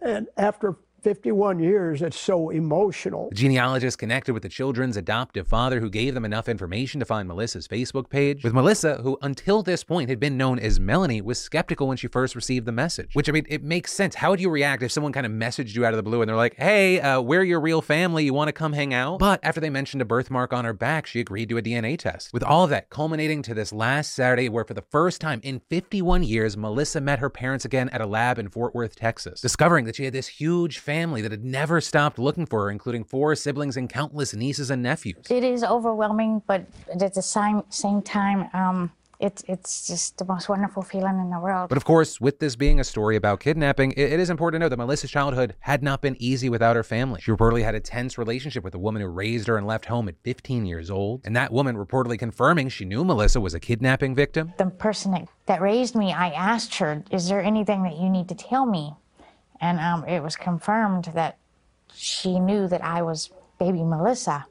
And 0.00 0.28
after 0.36 0.76
51 1.06 1.60
years, 1.60 2.02
it's 2.02 2.18
so 2.18 2.50
emotional. 2.50 3.28
The 3.28 3.36
genealogist 3.36 3.96
connected 3.96 4.32
with 4.32 4.42
the 4.42 4.48
children's 4.48 4.96
adoptive 4.96 5.46
father, 5.46 5.78
who 5.78 5.88
gave 5.88 6.14
them 6.14 6.24
enough 6.24 6.48
information 6.48 6.98
to 6.98 7.06
find 7.06 7.28
Melissa's 7.28 7.68
Facebook 7.68 8.10
page. 8.10 8.42
With 8.42 8.52
Melissa, 8.52 8.96
who 8.96 9.16
until 9.22 9.62
this 9.62 9.84
point 9.84 10.08
had 10.08 10.18
been 10.18 10.36
known 10.36 10.58
as 10.58 10.80
Melanie, 10.80 11.20
was 11.20 11.38
skeptical 11.38 11.86
when 11.86 11.96
she 11.96 12.08
first 12.08 12.34
received 12.34 12.66
the 12.66 12.72
message. 12.72 13.14
Which, 13.14 13.28
I 13.28 13.32
mean, 13.32 13.46
it 13.48 13.62
makes 13.62 13.92
sense. 13.92 14.16
How 14.16 14.30
would 14.30 14.40
you 14.40 14.50
react 14.50 14.82
if 14.82 14.90
someone 14.90 15.12
kind 15.12 15.24
of 15.24 15.30
messaged 15.30 15.76
you 15.76 15.86
out 15.86 15.92
of 15.92 15.96
the 15.96 16.02
blue 16.02 16.22
and 16.22 16.28
they're 16.28 16.34
like, 16.34 16.56
hey, 16.56 17.00
uh, 17.00 17.20
we're 17.20 17.44
your 17.44 17.60
real 17.60 17.82
family, 17.82 18.24
you 18.24 18.34
want 18.34 18.48
to 18.48 18.52
come 18.52 18.72
hang 18.72 18.92
out? 18.92 19.20
But 19.20 19.38
after 19.44 19.60
they 19.60 19.70
mentioned 19.70 20.02
a 20.02 20.04
birthmark 20.04 20.52
on 20.52 20.64
her 20.64 20.72
back, 20.72 21.06
she 21.06 21.20
agreed 21.20 21.48
to 21.50 21.56
a 21.56 21.62
DNA 21.62 21.96
test. 21.96 22.32
With 22.32 22.42
all 22.42 22.64
of 22.64 22.70
that 22.70 22.90
culminating 22.90 23.42
to 23.42 23.54
this 23.54 23.72
last 23.72 24.12
Saturday, 24.12 24.48
where 24.48 24.64
for 24.64 24.74
the 24.74 24.82
first 24.82 25.20
time 25.20 25.38
in 25.44 25.60
51 25.70 26.24
years, 26.24 26.56
Melissa 26.56 27.00
met 27.00 27.20
her 27.20 27.30
parents 27.30 27.64
again 27.64 27.90
at 27.90 28.00
a 28.00 28.06
lab 28.06 28.40
in 28.40 28.48
Fort 28.48 28.74
Worth, 28.74 28.96
Texas, 28.96 29.40
discovering 29.40 29.84
that 29.84 29.94
she 29.94 30.02
had 30.02 30.12
this 30.12 30.26
huge 30.26 30.80
family 30.80 30.95
that 31.04 31.30
had 31.30 31.44
never 31.44 31.80
stopped 31.80 32.18
looking 32.18 32.46
for 32.46 32.64
her, 32.64 32.70
including 32.70 33.04
four 33.04 33.34
siblings 33.34 33.76
and 33.76 33.88
countless 33.88 34.34
nieces 34.34 34.70
and 34.70 34.82
nephews. 34.82 35.26
It 35.30 35.44
is 35.44 35.62
overwhelming, 35.62 36.42
but 36.46 36.66
at 37.00 37.14
the 37.14 37.22
same 37.22 37.62
same 37.68 38.02
time, 38.02 38.48
um, 38.54 38.90
it's 39.18 39.42
it's 39.46 39.86
just 39.86 40.18
the 40.18 40.24
most 40.24 40.48
wonderful 40.48 40.82
feeling 40.82 41.18
in 41.18 41.30
the 41.30 41.38
world. 41.38 41.68
But 41.68 41.76
of 41.78 41.84
course, 41.84 42.20
with 42.20 42.38
this 42.38 42.56
being 42.56 42.80
a 42.80 42.84
story 42.84 43.16
about 43.16 43.40
kidnapping, 43.40 43.92
it, 43.92 44.12
it 44.12 44.20
is 44.20 44.30
important 44.30 44.60
to 44.60 44.64
know 44.64 44.68
that 44.68 44.76
Melissa's 44.76 45.10
childhood 45.10 45.54
had 45.60 45.82
not 45.82 46.00
been 46.02 46.16
easy 46.18 46.48
without 46.48 46.76
her 46.76 46.82
family. 46.82 47.20
She 47.20 47.30
reportedly 47.30 47.62
had 47.62 47.74
a 47.74 47.80
tense 47.80 48.18
relationship 48.18 48.64
with 48.64 48.74
a 48.74 48.78
woman 48.78 49.02
who 49.02 49.08
raised 49.08 49.48
her 49.48 49.56
and 49.56 49.66
left 49.66 49.86
home 49.86 50.08
at 50.08 50.16
15 50.22 50.66
years 50.66 50.90
old. 50.90 51.22
And 51.24 51.34
that 51.36 51.52
woman 51.52 51.76
reportedly 51.76 52.18
confirming 52.18 52.68
she 52.68 52.84
knew 52.84 53.04
Melissa 53.04 53.40
was 53.40 53.54
a 53.54 53.60
kidnapping 53.60 54.14
victim. 54.14 54.52
The 54.58 54.66
person 54.66 55.12
that, 55.12 55.28
that 55.46 55.60
raised 55.60 55.94
me, 55.94 56.12
I 56.12 56.30
asked 56.30 56.76
her, 56.76 57.02
"Is 57.10 57.28
there 57.28 57.42
anything 57.42 57.82
that 57.84 57.96
you 57.96 58.08
need 58.08 58.28
to 58.28 58.34
tell 58.34 58.66
me?" 58.66 58.94
And 59.60 59.78
um, 59.80 60.04
it 60.04 60.22
was 60.22 60.36
confirmed 60.36 61.06
that 61.14 61.38
she 61.94 62.38
knew 62.38 62.68
that 62.68 62.84
I 62.84 63.02
was 63.02 63.30
baby 63.58 63.82
Melissa. 63.82 64.46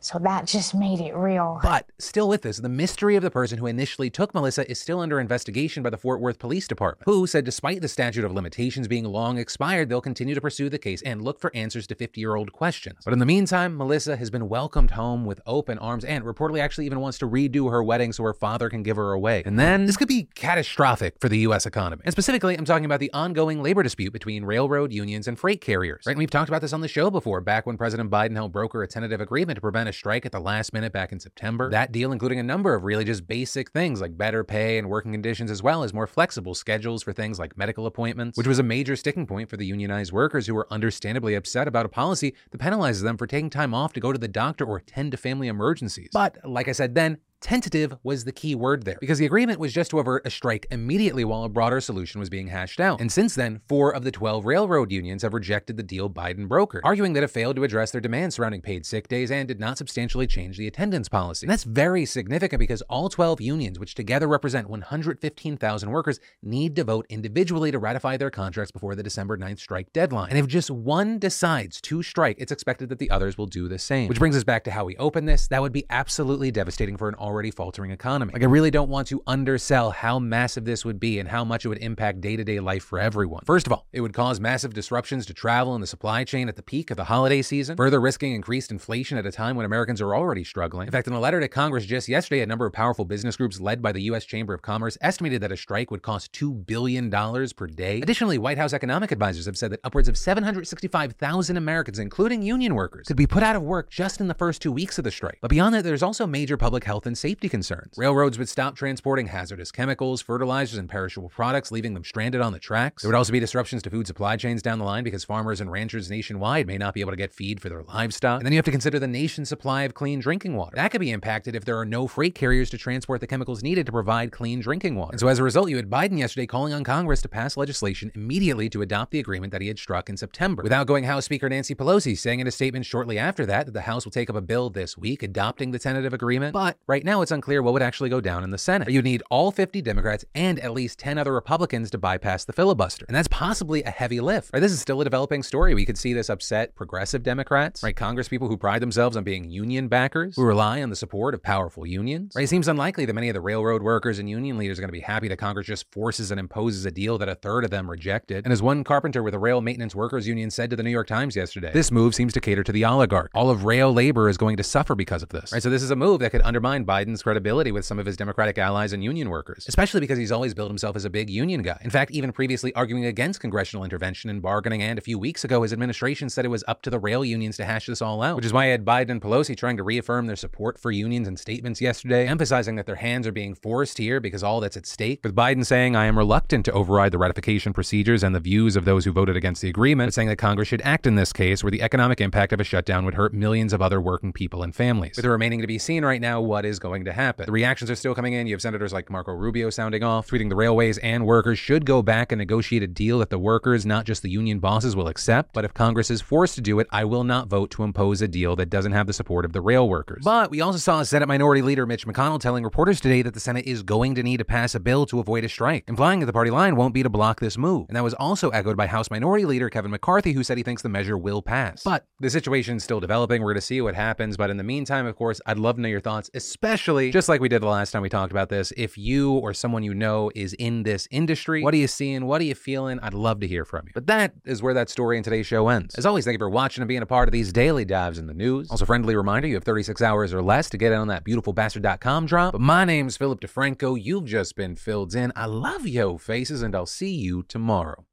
So 0.00 0.18
that 0.20 0.46
just 0.46 0.74
made 0.74 1.00
it 1.00 1.14
real. 1.14 1.58
But 1.62 1.86
still 1.98 2.28
with 2.28 2.42
this, 2.42 2.58
the 2.58 2.68
mystery 2.68 3.16
of 3.16 3.22
the 3.22 3.30
person 3.30 3.58
who 3.58 3.66
initially 3.66 4.10
took 4.10 4.32
Melissa 4.32 4.70
is 4.70 4.80
still 4.80 5.00
under 5.00 5.18
investigation 5.18 5.82
by 5.82 5.90
the 5.90 5.96
Fort 5.96 6.20
Worth 6.20 6.38
Police 6.38 6.68
Department, 6.68 7.04
who 7.04 7.26
said 7.26 7.44
despite 7.44 7.80
the 7.80 7.88
statute 7.88 8.24
of 8.24 8.32
limitations 8.32 8.86
being 8.86 9.04
long 9.04 9.38
expired, 9.38 9.88
they'll 9.88 10.00
continue 10.00 10.34
to 10.34 10.40
pursue 10.40 10.68
the 10.68 10.78
case 10.78 11.02
and 11.02 11.22
look 11.22 11.40
for 11.40 11.50
answers 11.54 11.86
to 11.88 11.94
50 11.94 12.20
year 12.20 12.36
old 12.36 12.52
questions. 12.52 13.00
But 13.04 13.12
in 13.12 13.18
the 13.18 13.26
meantime, 13.26 13.76
Melissa 13.76 14.16
has 14.16 14.30
been 14.30 14.48
welcomed 14.48 14.92
home 14.92 15.24
with 15.24 15.40
open 15.46 15.78
arms 15.78 16.04
and 16.04 16.24
reportedly 16.24 16.60
actually 16.60 16.86
even 16.86 17.00
wants 17.00 17.18
to 17.18 17.28
redo 17.28 17.70
her 17.70 17.82
wedding 17.82 18.12
so 18.12 18.22
her 18.22 18.34
father 18.34 18.70
can 18.70 18.82
give 18.82 18.96
her 18.96 19.12
away. 19.12 19.42
And 19.44 19.58
then 19.58 19.86
this 19.86 19.96
could 19.96 20.08
be 20.08 20.28
catastrophic 20.34 21.16
for 21.20 21.28
the 21.28 21.38
U.S. 21.38 21.66
economy. 21.66 22.02
And 22.04 22.12
specifically, 22.12 22.56
I'm 22.56 22.64
talking 22.64 22.84
about 22.84 23.00
the 23.00 23.12
ongoing 23.12 23.62
labor 23.62 23.82
dispute 23.82 24.12
between 24.12 24.44
railroad 24.44 24.92
unions 24.92 25.26
and 25.26 25.38
freight 25.38 25.60
carriers. 25.60 26.04
Right? 26.06 26.12
And 26.12 26.18
we've 26.18 26.30
talked 26.30 26.48
about 26.48 26.60
this 26.60 26.72
on 26.72 26.82
the 26.82 26.88
show 26.88 27.10
before, 27.10 27.40
back 27.40 27.66
when 27.66 27.76
President 27.76 28.10
Biden 28.10 28.34
helped 28.34 28.52
broker 28.52 28.82
a 28.82 28.88
tentative 28.88 29.20
agreement 29.20 29.56
to 29.56 29.60
prevent 29.60 29.87
a 29.88 29.92
strike 29.92 30.26
at 30.26 30.32
the 30.32 30.40
last 30.40 30.72
minute 30.72 30.92
back 30.92 31.12
in 31.12 31.20
September. 31.20 31.70
That 31.70 31.92
deal 31.92 32.12
including 32.12 32.38
a 32.38 32.42
number 32.42 32.74
of 32.74 32.84
really 32.84 33.04
just 33.04 33.26
basic 33.26 33.70
things 33.70 34.00
like 34.00 34.16
better 34.16 34.44
pay 34.44 34.78
and 34.78 34.88
working 34.88 35.12
conditions, 35.12 35.50
as 35.50 35.62
well 35.62 35.82
as 35.82 35.92
more 35.94 36.06
flexible 36.06 36.54
schedules 36.54 37.02
for 37.02 37.12
things 37.12 37.38
like 37.38 37.56
medical 37.56 37.86
appointments, 37.86 38.36
which 38.36 38.46
was 38.46 38.58
a 38.58 38.62
major 38.62 38.96
sticking 38.96 39.26
point 39.26 39.48
for 39.50 39.56
the 39.56 39.66
unionized 39.66 40.12
workers 40.12 40.46
who 40.46 40.54
were 40.54 40.66
understandably 40.70 41.34
upset 41.34 41.66
about 41.66 41.86
a 41.86 41.88
policy 41.88 42.34
that 42.50 42.60
penalizes 42.60 43.02
them 43.02 43.16
for 43.16 43.26
taking 43.26 43.50
time 43.50 43.74
off 43.74 43.92
to 43.92 44.00
go 44.00 44.12
to 44.12 44.18
the 44.18 44.28
doctor 44.28 44.64
or 44.64 44.78
attend 44.78 45.10
to 45.12 45.16
family 45.16 45.48
emergencies. 45.48 46.10
But 46.12 46.38
like 46.44 46.68
I 46.68 46.72
said 46.72 46.94
then, 46.94 47.18
Tentative 47.40 47.96
was 48.02 48.24
the 48.24 48.32
key 48.32 48.56
word 48.56 48.84
there 48.84 48.98
because 49.00 49.18
the 49.18 49.26
agreement 49.26 49.60
was 49.60 49.72
just 49.72 49.92
to 49.92 50.00
avert 50.00 50.26
a 50.26 50.30
strike 50.30 50.66
immediately 50.72 51.24
while 51.24 51.44
a 51.44 51.48
broader 51.48 51.80
solution 51.80 52.18
was 52.18 52.28
being 52.28 52.48
hashed 52.48 52.80
out. 52.80 53.00
And 53.00 53.12
since 53.12 53.36
then, 53.36 53.60
four 53.68 53.94
of 53.94 54.02
the 54.02 54.10
12 54.10 54.44
railroad 54.44 54.90
unions 54.90 55.22
have 55.22 55.32
rejected 55.32 55.76
the 55.76 55.84
deal 55.84 56.10
Biden 56.10 56.48
brokered, 56.48 56.80
arguing 56.82 57.12
that 57.12 57.22
it 57.22 57.30
failed 57.30 57.54
to 57.54 57.62
address 57.62 57.92
their 57.92 58.00
demands 58.00 58.34
surrounding 58.34 58.60
paid 58.60 58.84
sick 58.84 59.06
days 59.06 59.30
and 59.30 59.46
did 59.46 59.60
not 59.60 59.78
substantially 59.78 60.26
change 60.26 60.58
the 60.58 60.66
attendance 60.66 61.08
policy. 61.08 61.46
And 61.46 61.50
that's 61.52 61.62
very 61.62 62.04
significant 62.04 62.58
because 62.58 62.82
all 62.82 63.08
12 63.08 63.40
unions, 63.40 63.78
which 63.78 63.94
together 63.94 64.26
represent 64.26 64.68
115,000 64.68 65.90
workers, 65.90 66.18
need 66.42 66.74
to 66.74 66.82
vote 66.82 67.06
individually 67.08 67.70
to 67.70 67.78
ratify 67.78 68.16
their 68.16 68.30
contracts 68.30 68.72
before 68.72 68.96
the 68.96 69.02
December 69.04 69.38
9th 69.38 69.60
strike 69.60 69.92
deadline. 69.92 70.30
And 70.30 70.38
if 70.38 70.48
just 70.48 70.72
one 70.72 71.20
decides 71.20 71.80
to 71.82 72.02
strike, 72.02 72.36
it's 72.40 72.50
expected 72.50 72.88
that 72.88 72.98
the 72.98 73.10
others 73.10 73.38
will 73.38 73.46
do 73.46 73.68
the 73.68 73.78
same. 73.78 74.08
Which 74.08 74.18
brings 74.18 74.36
us 74.36 74.44
back 74.44 74.64
to 74.64 74.72
how 74.72 74.84
we 74.84 74.96
open 74.96 75.26
this. 75.26 75.46
That 75.46 75.62
would 75.62 75.72
be 75.72 75.84
absolutely 75.88 76.50
devastating 76.50 76.96
for 76.96 77.08
an 77.08 77.14
already 77.28 77.50
faltering 77.50 77.90
economy. 77.90 78.32
Like, 78.32 78.42
I 78.42 78.46
really 78.46 78.70
don't 78.70 78.88
want 78.88 79.06
to 79.08 79.22
undersell 79.26 79.90
how 79.90 80.18
massive 80.18 80.64
this 80.64 80.82
would 80.84 80.98
be 80.98 81.18
and 81.18 81.28
how 81.28 81.44
much 81.44 81.66
it 81.66 81.68
would 81.68 81.78
impact 81.78 82.22
day 82.22 82.36
to 82.36 82.44
day 82.44 82.58
life 82.58 82.82
for 82.82 82.98
everyone. 82.98 83.42
First 83.44 83.66
of 83.66 83.72
all, 83.72 83.86
it 83.92 84.00
would 84.00 84.14
cause 84.14 84.40
massive 84.40 84.72
disruptions 84.72 85.26
to 85.26 85.34
travel 85.34 85.74
and 85.74 85.82
the 85.82 85.86
supply 85.86 86.24
chain 86.24 86.48
at 86.48 86.56
the 86.56 86.62
peak 86.62 86.90
of 86.90 86.96
the 86.96 87.04
holiday 87.04 87.42
season, 87.42 87.76
further 87.76 88.00
risking 88.00 88.32
increased 88.32 88.70
inflation 88.70 89.18
at 89.18 89.26
a 89.26 89.30
time 89.30 89.56
when 89.56 89.66
Americans 89.66 90.00
are 90.00 90.14
already 90.14 90.42
struggling. 90.42 90.86
In 90.86 90.92
fact, 90.92 91.06
in 91.06 91.12
a 91.12 91.20
letter 91.20 91.38
to 91.38 91.48
Congress 91.48 91.84
just 91.84 92.08
yesterday, 92.08 92.40
a 92.40 92.46
number 92.46 92.64
of 92.64 92.72
powerful 92.72 93.04
business 93.04 93.36
groups 93.36 93.60
led 93.60 93.82
by 93.82 93.92
the 93.92 94.00
U.S. 94.02 94.24
Chamber 94.24 94.54
of 94.54 94.62
Commerce 94.62 94.96
estimated 95.02 95.42
that 95.42 95.52
a 95.52 95.56
strike 95.56 95.90
would 95.90 96.02
cost 96.02 96.32
$2 96.32 96.66
billion 96.66 97.10
per 97.10 97.66
day. 97.66 98.00
Additionally, 98.00 98.38
White 98.38 98.56
House 98.56 98.72
economic 98.72 99.12
advisors 99.12 99.44
have 99.44 99.58
said 99.58 99.70
that 99.72 99.80
upwards 99.84 100.08
of 100.08 100.16
765,000 100.16 101.56
Americans, 101.56 101.98
including 101.98 102.42
union 102.42 102.74
workers, 102.74 103.06
could 103.06 103.16
be 103.16 103.26
put 103.26 103.42
out 103.42 103.56
of 103.56 103.62
work 103.62 103.90
just 103.90 104.20
in 104.20 104.28
the 104.28 104.34
first 104.34 104.62
two 104.62 104.72
weeks 104.72 104.96
of 104.96 105.04
the 105.04 105.10
strike. 105.10 105.38
But 105.42 105.50
beyond 105.50 105.74
that, 105.74 105.84
there's 105.84 106.02
also 106.02 106.26
major 106.26 106.56
public 106.56 106.84
health 106.84 107.06
and 107.06 107.17
safety 107.18 107.48
concerns. 107.48 107.94
Railroads 107.96 108.38
would 108.38 108.48
stop 108.48 108.76
transporting 108.76 109.26
hazardous 109.26 109.70
chemicals, 109.70 110.22
fertilizers, 110.22 110.78
and 110.78 110.88
perishable 110.88 111.28
products, 111.28 111.72
leaving 111.72 111.94
them 111.94 112.04
stranded 112.04 112.40
on 112.40 112.52
the 112.52 112.58
tracks. 112.58 113.02
There 113.02 113.08
would 113.08 113.16
also 113.16 113.32
be 113.32 113.40
disruptions 113.40 113.82
to 113.82 113.90
food 113.90 114.06
supply 114.06 114.36
chains 114.36 114.62
down 114.62 114.78
the 114.78 114.84
line 114.84 115.04
because 115.04 115.24
farmers 115.24 115.60
and 115.60 115.70
ranchers 115.70 116.10
nationwide 116.10 116.66
may 116.66 116.78
not 116.78 116.94
be 116.94 117.00
able 117.00 117.12
to 117.12 117.16
get 117.16 117.32
feed 117.34 117.60
for 117.60 117.68
their 117.68 117.82
livestock. 117.82 118.40
And 118.40 118.46
then 118.46 118.52
you 118.52 118.58
have 118.58 118.64
to 118.64 118.70
consider 118.70 118.98
the 118.98 119.06
nation's 119.06 119.48
supply 119.48 119.82
of 119.82 119.94
clean 119.94 120.20
drinking 120.20 120.56
water. 120.56 120.76
That 120.76 120.90
could 120.90 121.00
be 121.00 121.10
impacted 121.10 121.54
if 121.54 121.64
there 121.64 121.78
are 121.78 121.84
no 121.84 122.06
freight 122.06 122.34
carriers 122.34 122.70
to 122.70 122.78
transport 122.78 123.20
the 123.20 123.26
chemicals 123.26 123.62
needed 123.62 123.86
to 123.86 123.92
provide 123.92 124.32
clean 124.32 124.60
drinking 124.60 124.94
water. 124.94 125.12
And 125.12 125.20
so 125.20 125.28
as 125.28 125.38
a 125.38 125.42
result, 125.42 125.70
you 125.70 125.76
had 125.76 125.90
Biden 125.90 126.18
yesterday 126.18 126.46
calling 126.46 126.72
on 126.72 126.84
Congress 126.84 127.22
to 127.22 127.28
pass 127.28 127.56
legislation 127.56 128.12
immediately 128.14 128.68
to 128.70 128.82
adopt 128.82 129.10
the 129.10 129.18
agreement 129.18 129.52
that 129.52 129.60
he 129.60 129.68
had 129.68 129.78
struck 129.78 130.08
in 130.08 130.16
September. 130.16 130.62
Without 130.62 130.86
going 130.86 131.04
House 131.04 131.24
Speaker 131.24 131.48
Nancy 131.48 131.74
Pelosi 131.74 132.16
saying 132.16 132.40
in 132.40 132.46
a 132.46 132.50
statement 132.50 132.86
shortly 132.86 133.18
after 133.18 133.44
that 133.46 133.66
that 133.66 133.72
the 133.72 133.82
House 133.82 134.04
will 134.04 134.12
take 134.12 134.30
up 134.30 134.36
a 134.36 134.40
bill 134.40 134.70
this 134.70 134.96
week 134.96 135.22
adopting 135.22 135.70
the 135.70 135.78
tentative 135.78 136.12
agreement. 136.12 136.52
But 136.52 136.78
right 136.86 137.04
now 137.08 137.22
it's 137.22 137.32
unclear 137.32 137.62
what 137.62 137.72
would 137.72 137.80
actually 137.80 138.10
go 138.10 138.20
down 138.20 138.44
in 138.44 138.50
the 138.50 138.58
Senate. 138.58 138.90
You'd 138.90 139.02
need 139.02 139.22
all 139.30 139.50
50 139.50 139.80
Democrats 139.80 140.26
and 140.34 140.60
at 140.60 140.74
least 140.74 140.98
10 140.98 141.16
other 141.16 141.32
Republicans 141.32 141.90
to 141.92 141.96
bypass 141.96 142.44
the 142.44 142.52
filibuster. 142.52 143.06
And 143.08 143.16
that's 143.16 143.28
possibly 143.28 143.82
a 143.82 143.90
heavy 143.90 144.20
lift. 144.20 144.50
Right? 144.52 144.60
This 144.60 144.72
is 144.72 144.80
still 144.82 145.00
a 145.00 145.04
developing 145.04 145.42
story. 145.42 145.74
We 145.74 145.86
could 145.86 145.96
see 145.96 146.12
this 146.12 146.28
upset 146.28 146.74
progressive 146.74 147.22
Democrats, 147.22 147.82
right? 147.82 147.96
Congress 147.96 148.28
people 148.28 148.46
who 148.48 148.58
pride 148.58 148.82
themselves 148.82 149.16
on 149.16 149.24
being 149.24 149.48
union 149.48 149.88
backers, 149.88 150.36
who 150.36 150.42
rely 150.42 150.82
on 150.82 150.90
the 150.90 150.96
support 150.96 151.32
of 151.32 151.42
powerful 151.42 151.86
unions. 151.86 152.34
Right? 152.36 152.42
It 152.42 152.48
seems 152.48 152.68
unlikely 152.68 153.06
that 153.06 153.14
many 153.14 153.30
of 153.30 153.34
the 153.34 153.40
railroad 153.40 153.82
workers 153.82 154.18
and 154.18 154.28
union 154.28 154.58
leaders 154.58 154.78
are 154.78 154.82
going 154.82 154.88
to 154.88 154.92
be 154.92 155.00
happy 155.00 155.28
that 155.28 155.38
Congress 155.38 155.66
just 155.66 155.90
forces 155.90 156.30
and 156.30 156.38
imposes 156.38 156.84
a 156.84 156.90
deal 156.90 157.16
that 157.16 157.30
a 157.30 157.36
third 157.36 157.64
of 157.64 157.70
them 157.70 157.90
rejected. 157.90 158.44
And 158.44 158.52
as 158.52 158.60
one 158.60 158.84
carpenter 158.84 159.22
with 159.22 159.32
a 159.32 159.38
rail 159.38 159.62
maintenance 159.62 159.94
workers 159.94 160.28
union 160.28 160.50
said 160.50 160.68
to 160.68 160.76
the 160.76 160.82
New 160.82 160.90
York 160.90 161.06
Times 161.06 161.36
yesterday, 161.36 161.70
this 161.72 161.90
move 161.90 162.14
seems 162.14 162.34
to 162.34 162.40
cater 162.42 162.62
to 162.64 162.72
the 162.72 162.84
oligarch. 162.84 163.30
All 163.34 163.48
of 163.48 163.64
rail 163.64 163.94
labor 163.94 164.28
is 164.28 164.36
going 164.36 164.58
to 164.58 164.62
suffer 164.62 164.94
because 164.94 165.22
of 165.22 165.30
this. 165.30 165.54
Right? 165.54 165.62
So 165.62 165.70
this 165.70 165.82
is 165.82 165.90
a 165.90 165.96
move 165.96 166.20
that 166.20 166.32
could 166.32 166.42
undermine 166.42 166.84
Biden's 166.98 167.22
credibility 167.22 167.70
with 167.70 167.84
some 167.84 167.98
of 167.98 168.06
his 168.06 168.16
Democratic 168.16 168.58
allies 168.58 168.92
and 168.92 169.04
union 169.04 169.30
workers, 169.30 169.66
especially 169.68 170.00
because 170.00 170.18
he's 170.18 170.32
always 170.32 170.54
billed 170.54 170.70
himself 170.70 170.96
as 170.96 171.04
a 171.04 171.10
big 171.10 171.30
union 171.30 171.62
guy. 171.62 171.78
In 171.82 171.90
fact, 171.90 172.10
even 172.10 172.32
previously 172.32 172.74
arguing 172.74 173.04
against 173.04 173.40
congressional 173.40 173.84
intervention 173.84 174.30
and 174.30 174.42
bargaining, 174.42 174.82
and 174.82 174.98
a 174.98 175.02
few 175.02 175.18
weeks 175.18 175.44
ago, 175.44 175.62
his 175.62 175.72
administration 175.72 176.28
said 176.28 176.44
it 176.44 176.48
was 176.48 176.64
up 176.66 176.82
to 176.82 176.90
the 176.90 176.98
rail 176.98 177.24
unions 177.24 177.56
to 177.58 177.64
hash 177.64 177.86
this 177.86 178.02
all 178.02 178.20
out, 178.22 178.36
which 178.36 178.44
is 178.44 178.52
why 178.52 178.64
I 178.64 178.68
had 178.68 178.84
Biden 178.84 179.10
and 179.10 179.22
Pelosi 179.22 179.56
trying 179.56 179.76
to 179.76 179.84
reaffirm 179.84 180.26
their 180.26 180.36
support 180.36 180.78
for 180.78 180.90
unions 180.90 181.28
in 181.28 181.36
statements 181.36 181.80
yesterday, 181.80 182.26
emphasizing 182.26 182.74
that 182.76 182.86
their 182.86 182.96
hands 182.96 183.26
are 183.26 183.32
being 183.32 183.54
forced 183.54 183.98
here 183.98 184.18
because 184.18 184.42
all 184.42 184.58
that's 184.58 184.76
at 184.76 184.86
stake. 184.86 185.20
With 185.22 185.36
Biden 185.36 185.64
saying, 185.64 185.94
I 185.94 186.06
am 186.06 186.18
reluctant 186.18 186.64
to 186.64 186.72
override 186.72 187.12
the 187.12 187.18
ratification 187.18 187.72
procedures 187.72 188.24
and 188.24 188.34
the 188.34 188.40
views 188.40 188.74
of 188.74 188.84
those 188.84 189.04
who 189.04 189.12
voted 189.12 189.36
against 189.36 189.62
the 189.62 189.68
agreement, 189.68 190.08
but 190.08 190.14
saying 190.14 190.28
that 190.28 190.36
Congress 190.36 190.68
should 190.68 190.82
act 190.82 191.06
in 191.06 191.14
this 191.14 191.32
case 191.32 191.62
where 191.62 191.70
the 191.70 191.82
economic 191.82 192.20
impact 192.20 192.52
of 192.52 192.60
a 192.60 192.64
shutdown 192.64 193.04
would 193.04 193.14
hurt 193.14 193.32
millions 193.32 193.72
of 193.72 193.80
other 193.80 194.00
working 194.00 194.32
people 194.32 194.62
and 194.62 194.74
families. 194.74 195.16
With 195.16 195.24
the 195.24 195.30
remaining 195.30 195.60
to 195.60 195.66
be 195.66 195.78
seen 195.78 196.04
right 196.04 196.20
now, 196.20 196.40
what 196.40 196.64
is 196.64 196.78
going 196.78 196.87
to 197.04 197.12
happen? 197.12 197.46
The 197.46 197.52
reactions 197.52 197.90
are 197.90 197.94
still 197.94 198.14
coming 198.14 198.32
in. 198.32 198.46
You 198.46 198.54
have 198.54 198.62
senators 198.62 198.92
like 198.92 199.10
Marco 199.10 199.32
Rubio 199.32 199.70
sounding 199.70 200.02
off, 200.02 200.28
tweeting 200.28 200.48
the 200.48 200.56
railways 200.56 200.98
and 200.98 201.26
workers 201.26 201.58
should 201.58 201.86
go 201.86 202.02
back 202.02 202.32
and 202.32 202.38
negotiate 202.38 202.82
a 202.82 202.86
deal 202.86 203.18
that 203.20 203.30
the 203.30 203.38
workers, 203.38 203.86
not 203.86 204.04
just 204.04 204.22
the 204.22 204.30
union 204.30 204.58
bosses, 204.58 204.96
will 204.96 205.08
accept. 205.08 205.52
But 205.52 205.64
if 205.64 205.74
Congress 205.74 206.10
is 206.10 206.20
forced 206.20 206.54
to 206.56 206.60
do 206.60 206.78
it, 206.80 206.86
I 206.90 207.04
will 207.04 207.24
not 207.24 207.48
vote 207.48 207.70
to 207.72 207.84
impose 207.84 208.22
a 208.22 208.28
deal 208.28 208.56
that 208.56 208.70
doesn't 208.70 208.92
have 208.92 209.06
the 209.06 209.12
support 209.12 209.44
of 209.44 209.52
the 209.52 209.60
rail 209.60 209.88
workers. 209.88 210.22
But 210.24 210.50
we 210.50 210.60
also 210.60 210.78
saw 210.78 211.02
Senate 211.02 211.28
Minority 211.28 211.62
Leader 211.62 211.86
Mitch 211.86 212.06
McConnell 212.06 212.40
telling 212.40 212.64
reporters 212.64 213.00
today 213.00 213.22
that 213.22 213.34
the 213.34 213.40
Senate 213.40 213.66
is 213.66 213.82
going 213.82 214.14
to 214.14 214.22
need 214.22 214.38
to 214.38 214.44
pass 214.44 214.74
a 214.74 214.80
bill 214.80 215.06
to 215.06 215.20
avoid 215.20 215.44
a 215.44 215.48
strike, 215.48 215.84
implying 215.88 216.20
that 216.20 216.26
the 216.26 216.32
party 216.32 216.50
line 216.50 216.76
won't 216.76 216.94
be 216.94 217.02
to 217.02 217.08
block 217.08 217.40
this 217.40 217.58
move. 217.58 217.86
And 217.88 217.96
that 217.96 218.04
was 218.04 218.14
also 218.14 218.50
echoed 218.50 218.76
by 218.76 218.86
House 218.86 219.10
Minority 219.10 219.44
Leader 219.44 219.70
Kevin 219.70 219.90
McCarthy, 219.90 220.32
who 220.32 220.42
said 220.42 220.56
he 220.56 220.62
thinks 220.62 220.82
the 220.82 220.88
measure 220.88 221.18
will 221.18 221.42
pass. 221.42 221.82
But 221.82 222.06
the 222.20 222.30
situation 222.30 222.76
is 222.76 222.84
still 222.84 223.00
developing. 223.00 223.42
We're 223.42 223.52
going 223.52 223.60
to 223.60 223.66
see 223.66 223.80
what 223.80 223.94
happens. 223.94 224.36
But 224.36 224.50
in 224.50 224.56
the 224.56 224.64
meantime, 224.64 225.06
of 225.06 225.16
course, 225.16 225.40
I'd 225.46 225.58
love 225.58 225.76
to 225.76 225.82
know 225.82 225.88
your 225.88 226.00
thoughts, 226.00 226.30
especially 226.78 227.10
just 227.10 227.28
like 227.28 227.40
we 227.40 227.48
did 227.48 227.62
the 227.62 227.66
last 227.66 227.90
time 227.90 228.02
we 228.02 228.08
talked 228.08 228.30
about 228.30 228.48
this. 228.48 228.72
If 228.76 228.96
you 228.96 229.32
or 229.32 229.52
someone 229.52 229.82
you 229.82 229.94
know 229.94 230.30
is 230.34 230.54
in 230.54 230.82
this 230.82 231.08
industry, 231.10 231.62
what 231.62 231.74
are 231.74 231.78
you 231.78 231.88
seeing? 231.88 232.26
What 232.26 232.40
are 232.40 232.44
you 232.44 232.54
feeling? 232.54 232.98
I'd 233.00 233.14
love 233.14 233.40
to 233.40 233.46
hear 233.46 233.64
from 233.64 233.86
you. 233.86 233.92
But 233.94 234.06
that 234.06 234.34
is 234.44 234.62
where 234.62 234.74
that 234.74 234.88
story 234.88 235.16
in 235.16 235.22
today's 235.22 235.46
show 235.46 235.68
ends. 235.68 235.94
As 235.96 236.06
always, 236.06 236.24
thank 236.24 236.34
you 236.34 236.38
for 236.38 236.50
watching 236.50 236.82
and 236.82 236.88
being 236.88 237.02
a 237.02 237.06
part 237.06 237.28
of 237.28 237.32
these 237.32 237.52
daily 237.52 237.84
dives 237.84 238.18
in 238.18 238.26
the 238.26 238.34
news. 238.34 238.70
Also, 238.70 238.84
friendly 238.84 239.16
reminder 239.16 239.48
you 239.48 239.54
have 239.54 239.64
36 239.64 240.00
hours 240.02 240.32
or 240.32 240.42
less 240.42 240.70
to 240.70 240.78
get 240.78 240.92
in 240.92 240.98
on 240.98 241.08
that 241.08 241.24
beautifulbastard.com 241.24 242.26
drop. 242.26 242.52
But 242.52 242.60
my 242.60 242.84
name's 242.84 243.16
Philip 243.16 243.40
DeFranco. 243.40 244.00
You've 244.00 244.26
just 244.26 244.56
been 244.56 244.76
filled 244.76 245.14
in. 245.14 245.32
I 245.34 245.46
love 245.46 245.86
yo 245.86 246.18
faces, 246.18 246.62
and 246.62 246.74
I'll 246.74 246.86
see 246.86 247.14
you 247.14 247.42
tomorrow. 247.42 248.04